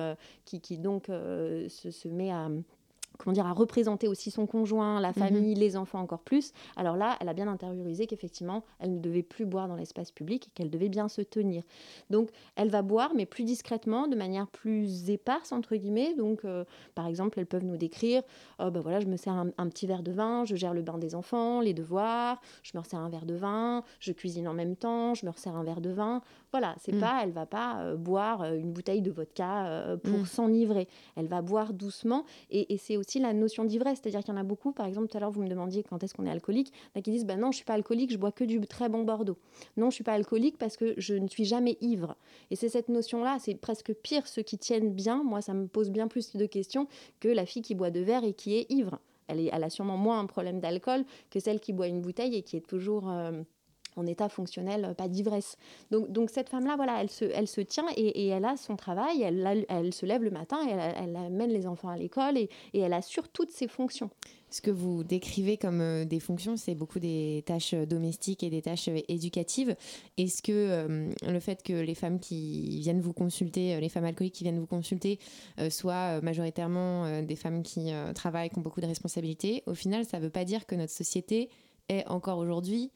[0.46, 2.50] qui, qui donc se, se, met à
[3.18, 5.14] comment dire, à représenter aussi son conjoint, la mhm.
[5.14, 6.54] famille, les enfants encore plus.
[6.76, 10.48] Alors là, elle a bien intériorisé qu'effectivement, elle ne devait plus boire dans l'espace public
[10.48, 11.64] et qu'elle devait bien se tenir.
[12.10, 16.14] Donc, elle va boire, mais plus discrètement, de manière plus éparse, entre guillemets.
[16.16, 16.64] Donc, euh,
[16.96, 18.22] par exemple, elles peuvent nous décrire,
[18.60, 20.98] oh, ben voilà, je me sers un, petit verre de vin, je gère le bain
[20.98, 24.76] des enfants, les devoirs, je me resserre un verre de vin, je cuisine en même
[24.76, 26.22] temps, je me resserre un verre de vin.
[26.58, 27.00] Voilà, c'est mm.
[27.00, 30.26] pas, elle va pas euh, boire euh, une bouteille de vodka pour mm.
[30.26, 30.88] s'enivrer.
[31.16, 34.00] Elle va boire doucement et, et c'est aussi aussi la notion d'ivresse.
[34.02, 36.04] C'est-à-dire qu'il y en a beaucoup, par exemple, tout à l'heure, vous me demandiez quand
[36.04, 36.70] est-ce qu'on est alcoolique.
[36.70, 38.44] Il y en a qui disent bah Non, je suis pas alcoolique, je bois que
[38.44, 39.38] du très bon Bordeaux.
[39.78, 42.16] Non, je suis pas alcoolique parce que je ne suis jamais ivre.
[42.52, 45.24] Et c'est cette notion-là, c'est presque pire ceux qui tiennent bien.
[45.24, 46.88] Moi, ça me pose bien plus de questions
[47.20, 49.00] que la fille qui boit de verre et qui est ivre.
[49.28, 52.36] Elle, est, elle a sûrement moins un problème d'alcool que celle qui boit une bouteille
[52.36, 53.10] et qui est toujours.
[53.10, 53.44] Euh,
[53.98, 55.58] en état fonctionnel, euh, pas d'ivresse.
[55.92, 59.22] Donc, donc cette femme-là, voilà, elle se, elle se tient et, elle a son travail,
[59.22, 62.80] elle, elle se lève le matin, et elle, amène les enfants à l'école et, et
[62.80, 64.10] elle assure toutes ses fonctions.
[64.50, 68.50] Ce que vous décrivez comme euh, des fonctions, c'est beaucoup des tâches euh, domestiques et
[68.50, 69.76] des tâches éducatives.
[70.18, 74.44] Est-ce que le fait que les femmes qui viennent vous consulter, les femmes alcooliques qui
[74.44, 75.20] viennent vous consulter,
[75.70, 80.24] soient majoritairement des femmes qui travaillent, qui ont beaucoup de responsabilités, au final, ça ne
[80.24, 81.50] veut pas dire que notre société
[81.90, 82.92] est encore aujourd'hui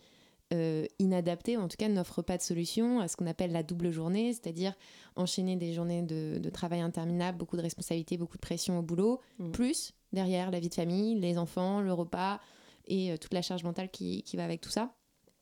[0.54, 3.91] euh, inadapté, en tout cas n'offre pas de solution à ce qu'on appelle la double
[3.91, 4.74] journée, c'est-à-dire
[5.16, 9.52] enchaîner des journées de, travail interminables, beaucoup de responsabilités, beaucoup de pression au boulot, mm.
[9.52, 12.39] plus derrière la vie de famille, les enfants, le repas
[12.86, 14.93] et euh, toute la charge mentale qui, qui, va avec tout ça.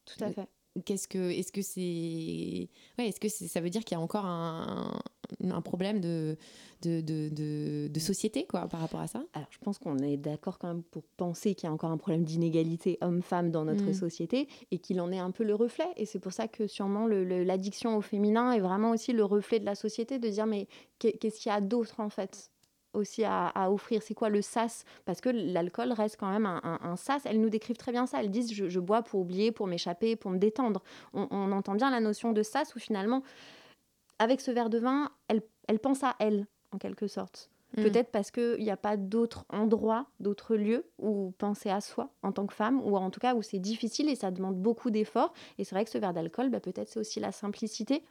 [0.05, 0.47] Tout à fait.
[0.85, 4.25] Qu'est-ce que, est-ce que c'est, ouais, est-ce que ça veut dire qu'il y a encore
[4.25, 4.99] un, un
[5.61, 6.37] problème de
[6.81, 10.59] de, de, de, société quoi, par rapport à ça Alors, je pense qu'on est d'accord
[10.59, 13.93] quand même pour penser qu'il y a encore un problème d'inégalité homme-femme dans notre mm.
[13.93, 15.87] société et qu'il en est un peu le reflet.
[15.97, 19.65] Et c'est pour ça que sûrement l'addiction au féminin est vraiment aussi le reflet de
[19.65, 20.67] la société, de dire mais
[20.99, 22.49] qu'est-ce qu'il y a d'autre en fait
[22.93, 24.01] aussi à, offrir?
[24.01, 24.83] C'est quoi le sas?
[25.05, 27.21] Parce que l'alcool reste quand même un, sas.
[27.25, 28.21] Elles nous décrivent très bien ça.
[28.21, 30.81] Elles disent je, bois pour oublier, pour m'échapper, pour me détendre.
[31.13, 33.21] On, on, entend bien la notion de sas où finalement,
[34.19, 37.49] avec ce verre de vin, elle, elle pense à elle en quelque sorte.
[37.77, 37.83] Mm.
[37.83, 42.31] Peut-être parce qu'il n'y a pas d'autres endroits, d'autres lieux où penser à soi en
[42.31, 45.33] tant que femme, ou en tout cas où c'est difficile et ça demande beaucoup d'efforts.
[45.57, 48.03] Et c'est vrai que ce verre d'alcool, bah, peut-être c'est aussi la simplicité,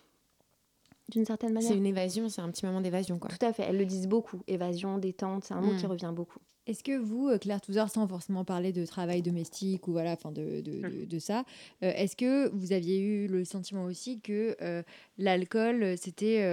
[1.09, 1.71] d'une certaine manière.
[1.71, 3.19] C'est une évasion, c'est un petit moment d'évasion.
[3.19, 4.43] Tout à fait, elles le disent beaucoup.
[4.47, 5.91] Évasion, détente, c'est un mot qui mm.
[5.91, 6.41] revient beaucoup.
[6.69, 10.31] Est-ce que vous, euh, Claire Touzard, sans forcément parler de travail domestique ou voilà, enfin
[10.33, 11.45] de, de, de, ça,
[11.83, 14.83] euh, est-ce que vous aviez eu le sentiment aussi que euh,
[15.17, 16.47] l'alcool, c'était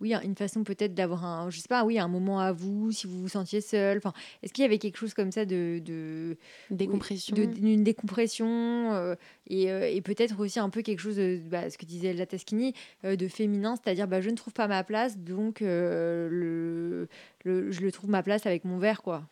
[0.00, 3.06] oui, une façon peut-être d'avoir un, je sais pas, oui, un moment à vous, si
[3.06, 3.98] vous vous sentiez seul.
[3.98, 6.38] Enfin, est-ce qu'il y avait quelque chose comme ça de, de
[6.70, 9.14] décompression, d'une décompression
[9.46, 12.72] et, et peut-être aussi un peu quelque chose de bah, ce que disait la Taschini,
[13.04, 17.06] de féminin, c'est-à-dire bah, je ne trouve pas ma place, donc le,
[17.44, 19.28] le, je le trouve ma place avec mon verre, quoi.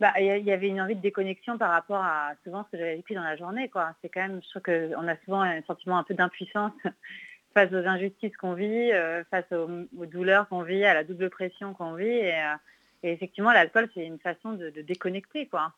[0.00, 2.96] Bah, il y, avait une envie de déconnexion par rapport à souvent ce que j'avais
[2.96, 3.68] vécu dans la journée.
[3.68, 3.94] Quoi.
[4.00, 6.72] C'est quand même, je trouve qu'on a souvent un sentiment un peu d'impuissance
[7.54, 11.74] face aux injustices qu'on vit, euh, face aux, douleurs qu'on vit, à la double pression
[11.74, 12.06] qu'on vit.
[12.06, 12.54] Et, euh,
[13.02, 15.74] effectivement, l'alcool, c'est une façon de, déconnecter, quoi.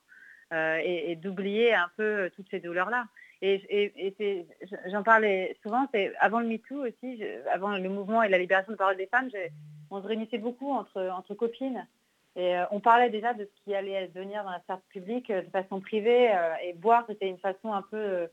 [0.52, 3.06] Euh, et, d'oublier un peu toutes ces douleurs-là.
[3.40, 4.46] Et,
[4.86, 8.76] j'en parlais souvent, c'est avant le MeToo aussi, avant le mouvement et la libération de
[8.76, 9.30] parole des femmes,
[9.90, 11.84] on se réunissait beaucoup entre, entre copines.
[12.34, 15.42] Et euh, on parlait déjà de ce qui allait devenir dans la sphère publique euh,
[15.42, 16.34] de façon privée.
[16.34, 18.28] Euh, et boire, c'était une façon un peu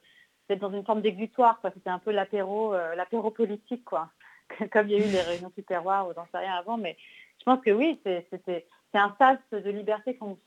[0.47, 1.59] d'être dans une forme d'exutoire.
[1.73, 3.83] C'était un peu l'apéro, l'apéro politique.
[3.83, 4.09] Quoi.
[4.71, 6.97] comme il y a eu les réunions du terroir ou j'en sais rien avant, mais
[7.39, 10.37] je pense que oui, c'est un sas de liberté qu'on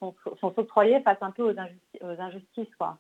[0.42, 1.54] octroyés face un peu
[2.00, 2.74] aux, injustices.
[2.76, 2.98] Quoi.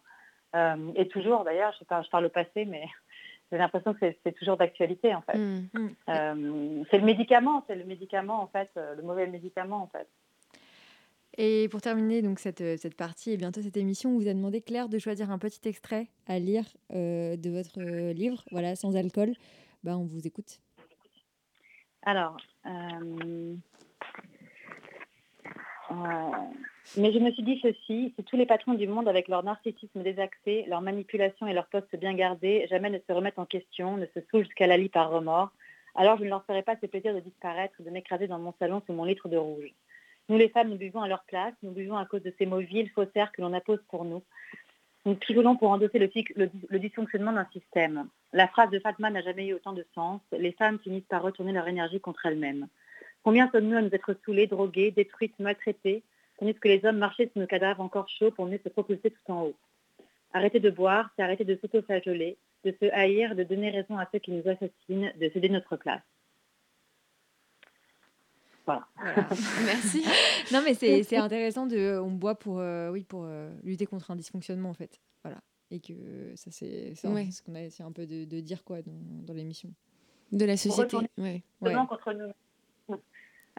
[0.54, 2.86] Euh, et toujours, d'ailleurs, je parle, je parle au passé, mais
[3.52, 5.36] j'ai l'impression que c'est toujours d'actualité, en fait.
[5.36, 5.68] Mmh.
[5.74, 5.88] Mmh.
[6.08, 10.08] Euh, c'est le médicament, c'est le médicament, en fait, le mauvais médicament, en fait.
[11.38, 14.60] Et pour terminer donc cette, cette partie et bientôt cette émission, on vous a demandé
[14.60, 17.80] Claire de choisir un petit extrait à lire de votre
[18.12, 19.32] livre, voilà, sans alcool.
[19.82, 20.60] Bah, on vous écoute.
[22.04, 23.54] Alors, euh,
[25.90, 25.94] euh,
[26.96, 30.02] mais je me suis dit ceci, si tous les patrons du monde, avec leur narcissisme
[30.02, 34.06] désaxé, leur manipulation et leur poste bien gardé, jamais ne se remettent en question, ne
[34.06, 35.50] se saoulent jusqu'à la lie par remords,
[35.94, 38.82] alors je ne leur ferai pas ce plaisir de disparaître, de m'écraser dans mon salon
[38.86, 39.72] sous mon litre de rouge.
[40.32, 42.60] Nous les femmes, nous buvons à leur place, nous buvons à cause de ces mots
[42.60, 44.22] vils, faussaires que l'on impose pour nous.
[45.04, 48.08] Nous trivolons pour endosser le, dysfonctionnement d'un système.
[48.32, 50.22] La phrase de Fatma n'a jamais eu autant de sens.
[50.32, 52.68] Les femmes finissent par retourner leur énergie contre elles-mêmes.
[53.22, 56.02] Combien sommes-nous à nous être saoulés, drogués, détruites, maltraités,
[56.38, 59.32] tandis que les hommes marchaient sur nos cadavres encore chauds pour mieux se propulser tout
[59.32, 59.56] en haut?
[60.32, 64.18] Arrêter de boire, c'est arrêter de s'auto-flageoler, de se haïr, de donner raison à ceux
[64.18, 66.00] qui nous assassinent, de céder notre place.
[68.66, 68.86] Voilà.
[69.64, 70.04] Merci.
[70.52, 71.98] non, mais c'est intéressant de.
[71.98, 75.00] On boit pour, euh, oui, pour euh, lutter contre un dysfonctionnement, en fait.
[75.24, 75.40] Voilà.
[75.70, 78.92] Et que ça, c'est ce qu'on a essayé un peu de, dire quoi, dans,
[79.26, 79.70] dans l'émission.
[80.30, 80.96] De la société.
[81.18, 81.42] Ouais.
[81.60, 82.96] contre nous.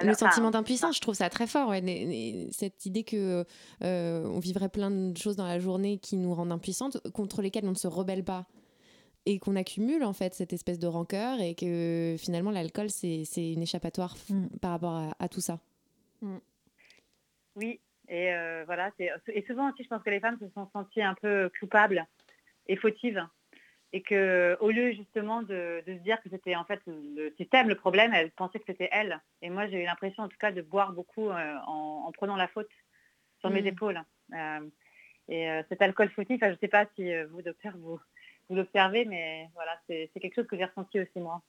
[0.01, 1.73] le sentiment d'impuissance, je trouve ça très fort.
[2.51, 3.45] cette idée que
[3.83, 7.65] euh, on vivrait plein de choses dans la journée qui nous rendent impuissantes, contre lesquelles
[7.65, 8.47] on ne se rebelle pas
[9.25, 13.61] et qu'on accumule en fait cette espèce de rancœur et que finalement l'alcool c'est une
[13.61, 14.47] échappatoire mm.
[14.61, 15.59] par rapport à, tout ça.
[16.21, 16.37] Mm.
[17.55, 21.01] Oui, et euh, voilà, et souvent aussi je pense que les femmes se sont senties
[21.01, 22.05] un peu coupables
[22.67, 23.25] et fautives
[23.93, 27.75] et que au lieu justement de, se dire que c'était en fait le système le
[27.75, 29.21] problème, elles pensaient que c'était elle.
[29.41, 32.47] Et moi j'ai eu l'impression en tout cas de boire beaucoup euh, en, prenant la
[32.47, 32.69] faute
[33.39, 33.67] sur mes mm.
[33.67, 34.01] épaules.
[34.33, 34.67] Euh,
[35.29, 37.97] et cet alcool fautif, je ne sais pas si vous docteur vous
[38.49, 41.41] vous l'observez, mais voilà, c'est quelque chose que j'ai ressenti aussi moi.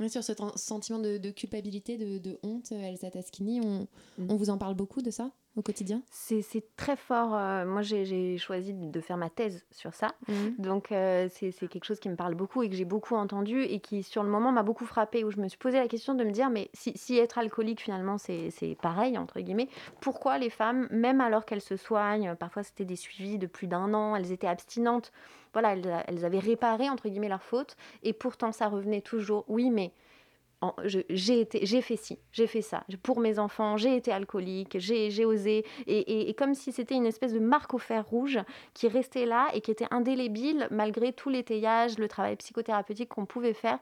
[0.00, 3.88] Oui, sur ce sentiment de, culpabilité, de, honte, Elsa Taschini, on,
[4.18, 4.30] mm.
[4.30, 5.32] on vous en parle beaucoup de ça?
[5.58, 6.02] Au quotidien?
[6.10, 6.42] C'est
[6.76, 7.34] très fort.
[7.34, 10.14] Euh, moi, j'ai choisi de faire ma thèse sur ça.
[10.28, 10.32] Mmh.
[10.58, 13.80] Donc, euh, c'est quelque chose qui me parle beaucoup et que j'ai beaucoup entendu et
[13.80, 15.24] qui, sur le moment, m'a beaucoup frappé.
[15.24, 18.18] Où je me suis posé la question de me dire, mais si, être alcoolique, finalement,
[18.18, 19.68] c'est pareil, entre guillemets,
[20.00, 23.94] pourquoi les femmes, même alors qu'elles se soignent, parfois c'était des suivis de plus d'un
[23.94, 25.12] an, elles étaient abstinentes,
[25.52, 29.70] voilà, elles, elles avaient réparé, entre guillemets, leur faute, et pourtant ça revenait toujours, oui,
[29.70, 29.92] mais
[30.84, 31.44] j'ai
[31.82, 36.54] fait ci j'ai fait ça pour mes enfants j'ai été alcoolique j'ai osé et, comme
[36.54, 38.38] si c'était une espèce de marque au fer rouge
[38.74, 43.54] qui restait là et qui était indélébile malgré tout l'étayage le travail psychothérapeutique qu'on pouvait
[43.54, 43.78] faire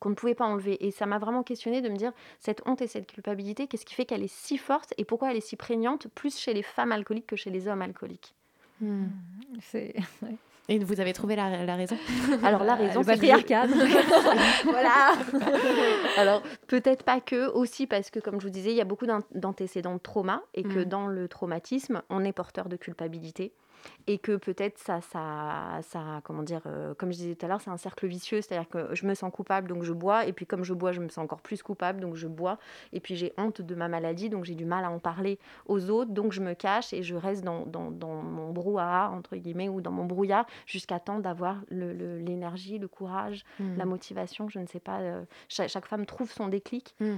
[0.00, 0.84] qu'on ne pouvait pas enlever.
[0.84, 3.94] Et ça m'a vraiment questionné de me dire, cette honte et cette culpabilité, qu'est-ce qui
[3.94, 6.92] fait qu'elle est si forte et pourquoi elle est si prégnante, plus chez les femmes
[6.92, 8.34] alcooliques que chez les hommes alcooliques?
[8.82, 9.06] Hmm.
[10.68, 11.96] et vous avez trouvé la, la raison
[12.42, 13.66] Alors la raison, c'est patriarcat.
[14.64, 15.12] voilà.
[16.16, 19.06] Alors peut-être pas que, aussi parce que comme je vous disais, il y a beaucoup
[19.34, 20.84] d'antécédents de trauma et que mm.
[20.84, 23.52] dans le traumatisme, on est porteur de culpabilité
[24.06, 27.60] et que peut-être ça, ça, ça, comment dire, euh, comme je disais tout à l'heure,
[27.60, 30.46] c'est un cercle vicieux, c'est-à-dire que je me sens coupable, donc je bois, et puis
[30.46, 32.58] comme je bois, je me sens encore plus coupable, donc je bois,
[32.92, 35.90] et puis j'ai honte de ma maladie, donc j'ai du mal à en parler aux
[35.90, 39.68] autres, donc je me cache et je reste dans, dans, dans mon brouhaha, entre guillemets,
[39.68, 43.76] ou dans mon brouillard, jusqu'à temps d'avoir l'énergie, le, courage, mmh.
[43.76, 46.94] la motivation, je ne sais pas, euh, chaque, femme trouve son déclic.
[47.00, 47.16] Mmh.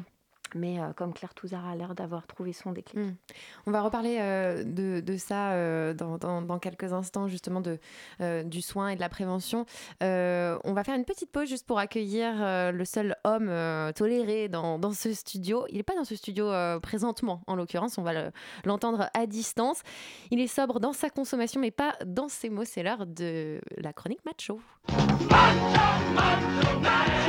[0.55, 3.05] Mais euh, comme Claire Touzard a l'air d'avoir trouvé son déclic.
[3.05, 3.15] Hmm.
[3.67, 7.79] On va reparler euh, de, de, ça euh, dans, dans, quelques instants, justement, de,
[8.45, 9.67] du soin et de la prévention.
[10.01, 13.51] on va faire une petite pause juste pour accueillir le seul homme
[13.95, 15.67] toléré dans, dans, ce studio.
[15.71, 18.31] Il n'est pas dans ce studio présentement, en l'occurrence, on va
[18.65, 19.83] l'entendre à distance.
[20.31, 22.65] Il est sobre dans sa consommation, mais pas dans ses mots.
[22.65, 24.61] C'est l'heure de la chronique macho.
[24.89, 25.69] macho,
[26.15, 27.26] macho, macho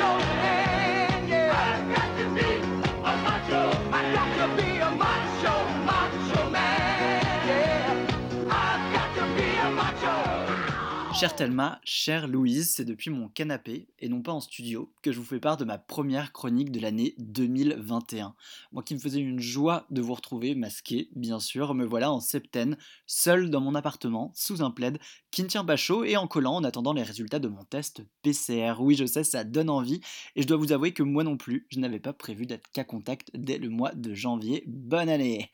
[11.20, 15.18] Chère Thelma, chère Louise, c'est depuis mon canapé, et non pas en studio, que je
[15.18, 18.36] vous fais part de ma première chronique de l'année 2021.
[18.72, 22.20] Moi qui me faisais une joie de vous retrouver, masqué, bien sûr, me voilà en
[22.20, 25.00] septaine, seul dans mon appartement, sous un plaid,
[25.32, 28.04] qui ne tient pas chaud, et en collant en attendant les résultats de mon test
[28.22, 28.76] PCR.
[28.80, 30.02] Oui, je sais, ça donne envie,
[30.36, 32.84] et je dois vous avouer que moi non plus, je n'avais pas prévu d'être cas
[32.84, 34.66] contact dès le mois de janvier.
[34.68, 35.50] Bonne année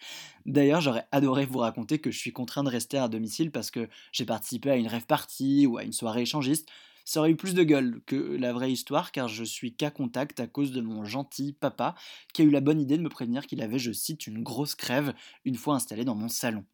[0.45, 3.87] D'ailleurs, j'aurais adoré vous raconter que je suis contraint de rester à domicile parce que
[4.11, 6.69] j'ai participé à une rêve partie ou à une soirée échangiste.
[7.05, 10.39] Ça aurait eu plus de gueule que la vraie histoire car je suis cas contact
[10.39, 11.95] à cause de mon gentil papa
[12.33, 14.75] qui a eu la bonne idée de me prévenir qu'il avait, je cite, une grosse
[14.75, 16.65] crève une fois installé dans mon salon.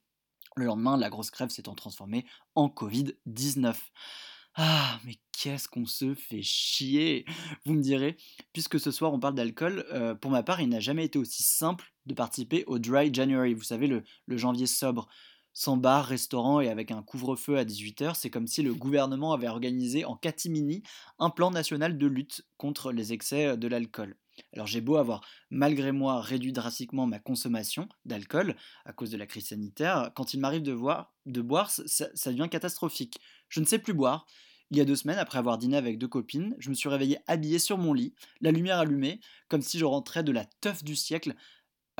[0.55, 2.25] Le lendemain, la grosse crève s'étant transformée
[2.55, 3.75] en Covid-19.
[4.55, 7.25] Ah, mais qu'est-ce qu'on se fait chier
[7.65, 8.17] Vous me direz,
[8.51, 11.43] puisque ce soir on parle d'alcool, euh, pour ma part, il n'a jamais été aussi
[11.43, 15.07] simple de participer au Dry January, vous savez, le, le janvier sobre.
[15.59, 19.49] Sans bar, restaurant et avec un couvre-feu à 18h, c'est comme si le gouvernement avait
[19.49, 20.83] organisé en catimini
[21.19, 24.15] un plan national de lutte contre les excès de l'alcool.
[24.53, 28.55] Alors j'ai beau avoir, malgré moi, réduit drastiquement ma consommation d'alcool
[28.85, 33.19] à cause de la crise sanitaire, quand il m'arrive de boire, ça, ça devient catastrophique.
[33.49, 34.27] Je ne sais plus boire.
[34.71, 37.17] Il y a deux semaines, après avoir dîné avec deux copines, je me suis réveillé
[37.27, 40.95] habillé sur mon lit, la lumière allumée, comme si je rentrais de la teuf du
[40.95, 41.33] siècle,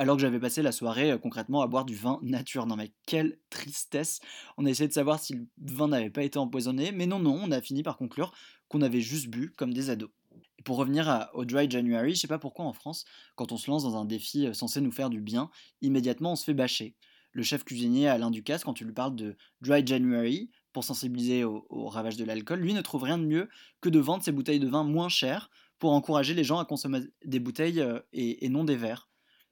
[0.00, 2.64] alors que j'avais passé la soirée euh, concrètement à boire du vin nature.
[2.64, 4.20] Non mais quelle tristesse
[4.56, 7.38] On a essayé de savoir si le vin n'avait pas été empoisonné, mais non, non,
[7.44, 8.32] on a fini par conclure
[8.68, 10.08] qu'on avait juste bu comme des ados.
[10.58, 13.58] Et pour revenir à, au Dry January, je sais pas pourquoi en France, quand on
[13.58, 15.50] se lance dans un défi euh, censé nous faire du bien,
[15.82, 16.96] immédiatement on se fait bâcher.
[17.32, 21.66] Le chef cuisinier Alain Ducasse, quand tu lui parles de Dry January, pour sensibiliser au,
[21.68, 23.50] au ravage de l'alcool, lui ne trouve rien de mieux
[23.82, 27.00] que de vendre ses bouteilles de vin moins chères pour encourager les gens à consommer
[27.22, 29.09] des bouteilles euh, et, et non des verres.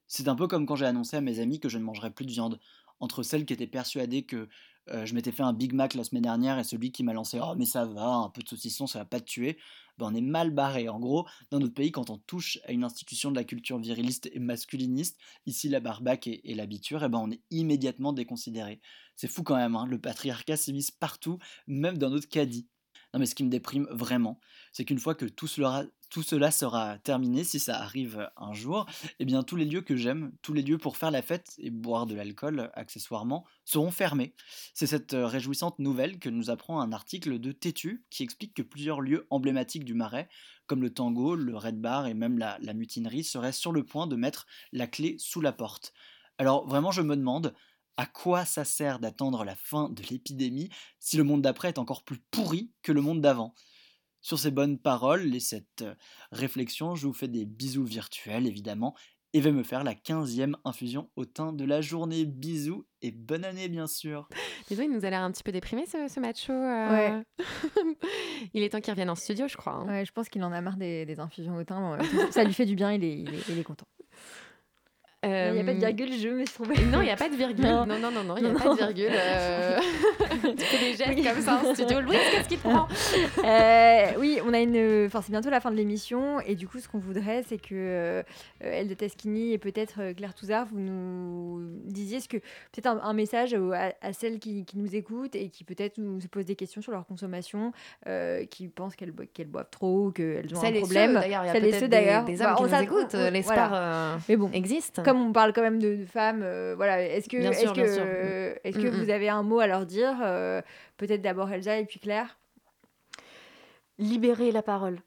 [0.08, 2.26] C'est un peu comme quand j'ai annoncé à mes amis que je ne mangerais plus
[2.26, 2.58] de viande.
[3.00, 4.48] Entre celles qui étaient persuadées que
[4.90, 7.38] euh, je m'étais fait un Big Mac la semaine dernière et celui qui m'a lancé
[7.42, 9.58] Oh, mais ça va, un peu de saucisson, ça va pas te tuer,
[9.98, 10.88] ben, on est mal barré.
[10.88, 14.30] En gros, dans notre pays, quand on touche à une institution de la culture viriliste
[14.32, 16.66] et masculiniste, ici la barbaque et, et et
[17.08, 18.80] ben on est immédiatement déconsidéré.
[19.14, 22.68] C'est fou quand même, hein, le patriarcat s'immisce partout, même dans notre caddie.
[23.14, 24.38] Non mais ce qui me déprime vraiment,
[24.70, 28.84] c'est qu'une fois que tout cela, sera terminé, si ça arrive un jour,
[29.18, 31.70] eh bien tous les lieux que j'aime, tous les lieux pour faire la fête et
[31.70, 34.34] boire de l'alcool accessoirement, seront fermés.
[34.74, 38.62] C'est cette euh, réjouissante nouvelle que nous apprend un article de Tétu qui explique que
[38.62, 40.28] plusieurs lieux emblématiques du Marais,
[40.66, 44.16] comme le Tango, le Red Bar et même la mutinerie, seraient sur le point de
[44.16, 45.94] mettre la clé sous la porte.
[46.38, 47.52] Alors vraiment je me demande,
[47.98, 50.70] à quoi ça sert d'attendre la fin de l'épidémie
[51.00, 53.54] si le monde d'après est encore plus pourri que le monde d'avant?
[54.20, 55.94] Sur ces bonnes paroles et cette euh,
[56.32, 58.96] réflexion, je vous fais des bisous virtuels évidemment
[59.34, 62.24] et vais me faire la 15e infusion au teint de la journée.
[62.24, 64.28] Bisous et bonne année bien sûr.
[64.68, 66.52] Dis il nous a l'air un petit peu déprimé ce, ce macho.
[66.52, 66.88] euh.
[67.18, 67.22] Ouais.
[68.54, 69.74] il est temps qu'il revienne en studio, je crois.
[69.74, 69.86] hein.
[69.86, 71.98] Ouais, je pense qu'il en a marre des, des infusions au thym.
[72.00, 73.86] euh, Ça lui fait du bien, il est, il est, il est content.
[75.24, 76.76] Il n'y a pas de virgule, je me suis trouvée.
[76.78, 77.64] Euh, Non, il n'y a pas de virgule.
[77.64, 77.84] Non.
[77.86, 79.10] Non, non, non, il n'y a Non, pas de virgule.
[79.10, 79.76] euh.
[80.56, 82.00] tu fais des gestes comme ça en studio.
[82.00, 82.86] Louise, qu'est-ce qui te prend?
[83.44, 85.06] Euh, oui, on a une.
[85.06, 87.74] Enfin, c'est bientôt la fin de l'émission et du coup, ce qu'on voudrait, c'est que
[87.74, 88.22] euh,
[88.60, 93.12] Elda Taschini et peut-être euh, Claire Touzard, vous nous disiez ce que peut-être un, un
[93.12, 96.54] message à, à celles qui, qui nous écoutent et qui peut-être nous se posent des
[96.56, 97.72] questions sur leur consommation,
[98.06, 101.20] euh, qui pensent qu'elles bo- qu'elles boivent trop, qu'elles ont Celles un problème.
[101.52, 102.24] Celles et ceux, des- d'ailleurs.
[102.24, 103.84] des hommes Bah, qui nous écoutent, l'espoir, voilà.
[104.14, 105.00] euh, Mais bon, existe.
[105.08, 107.02] Comme on parle quand même de, de femmes, euh, voilà.
[107.02, 109.04] Est-ce que, est-ce que, euh, est-ce que Mm, mm.
[109.04, 110.60] vous avez un mot à leur dire euh,
[110.96, 112.38] Peut-être d'abord Elsa et puis Claire?
[113.98, 115.00] libérer la parole.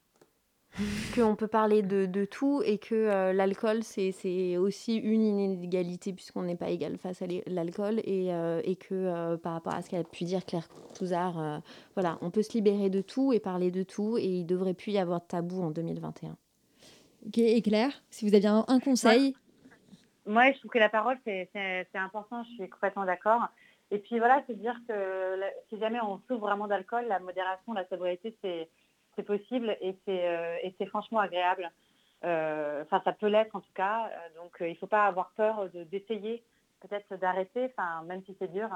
[1.15, 6.13] qu'on peut parler de, de tout et que euh, l'alcool, c'est c'est aussi une inégalité
[6.13, 9.81] puisqu'on n'est pas égal face à l'alcool et, euh, et que euh, par rapport à
[9.81, 11.57] ce qu'a pu dire Claire Touzard, euh,
[11.95, 14.93] voilà, on peut se libérer de tout et parler de tout et il devrait plus
[14.93, 16.37] y avoir de tabou en 2021.
[17.27, 19.35] Ok, et Claire, si vous aviez un, un conseil.
[20.25, 21.49] Moi, je trouve que la parole, c'est
[21.95, 23.47] important, je suis complètement d'accord.
[23.89, 27.85] Et puis voilà, c'est dire que si jamais on souffre vraiment d'alcool, la modération, la
[27.87, 31.69] sobriété, c'est possible et c'est euh, et c'est franchement agréable.
[32.23, 34.07] Euh, Enfin, ça peut l'être en tout cas.
[34.07, 36.43] Euh, Donc, il ne faut pas avoir peur de- d'essayer,
[36.81, 37.73] peut-être d'arrêter,
[38.05, 38.69] même si c'est dur,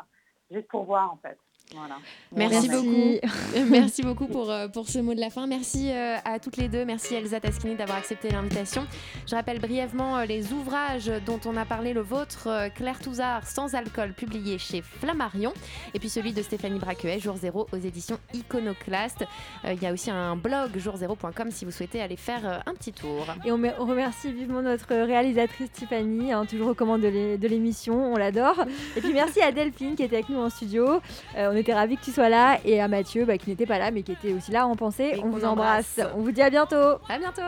[0.52, 1.38] juste pour voir en fait.
[1.74, 1.96] Voilà.
[2.36, 3.28] Merci, beaucoup.
[3.70, 5.48] Merci beaucoup pour, euh, pour ce mot de la fin.
[5.48, 6.86] Merci euh, à toutes les deux.
[6.86, 8.86] Merci Elsa Taschini d'avoir accepté l'invitation.
[9.28, 13.46] Je rappelle brièvement euh, les ouvrages dont on a parlé, le vôtre, euh, Claire Touzard,
[13.48, 15.54] Sans alcool, publié chez Flammarion,
[15.94, 19.26] et puis celui de Stéphanie Braquet, Jour Zéro, aux éditions Iconoclast.
[19.66, 22.74] Euh, Il y a aussi un blog jourzéro.com si vous souhaitez aller faire euh, un
[22.76, 23.26] petit tour.
[23.44, 27.38] Et on, me- on remercie vivement notre réalisatrice Tiffany, hein, toujours aux commandes de l'é-
[27.38, 28.64] de l'émission, on l'adore.
[28.96, 31.02] Et puis merci à Delphine qui était avec nous en studio.
[31.38, 32.60] Euh, on était ravis que tu sois là.
[32.66, 35.20] Et à Mathieu bah, qui n'était pas là mais qui était aussi là en pensée.
[35.24, 35.98] on vous embrasse.
[35.98, 36.14] embrasse.
[36.18, 37.00] On vous dit à bientôt.
[37.08, 37.42] À bientôt.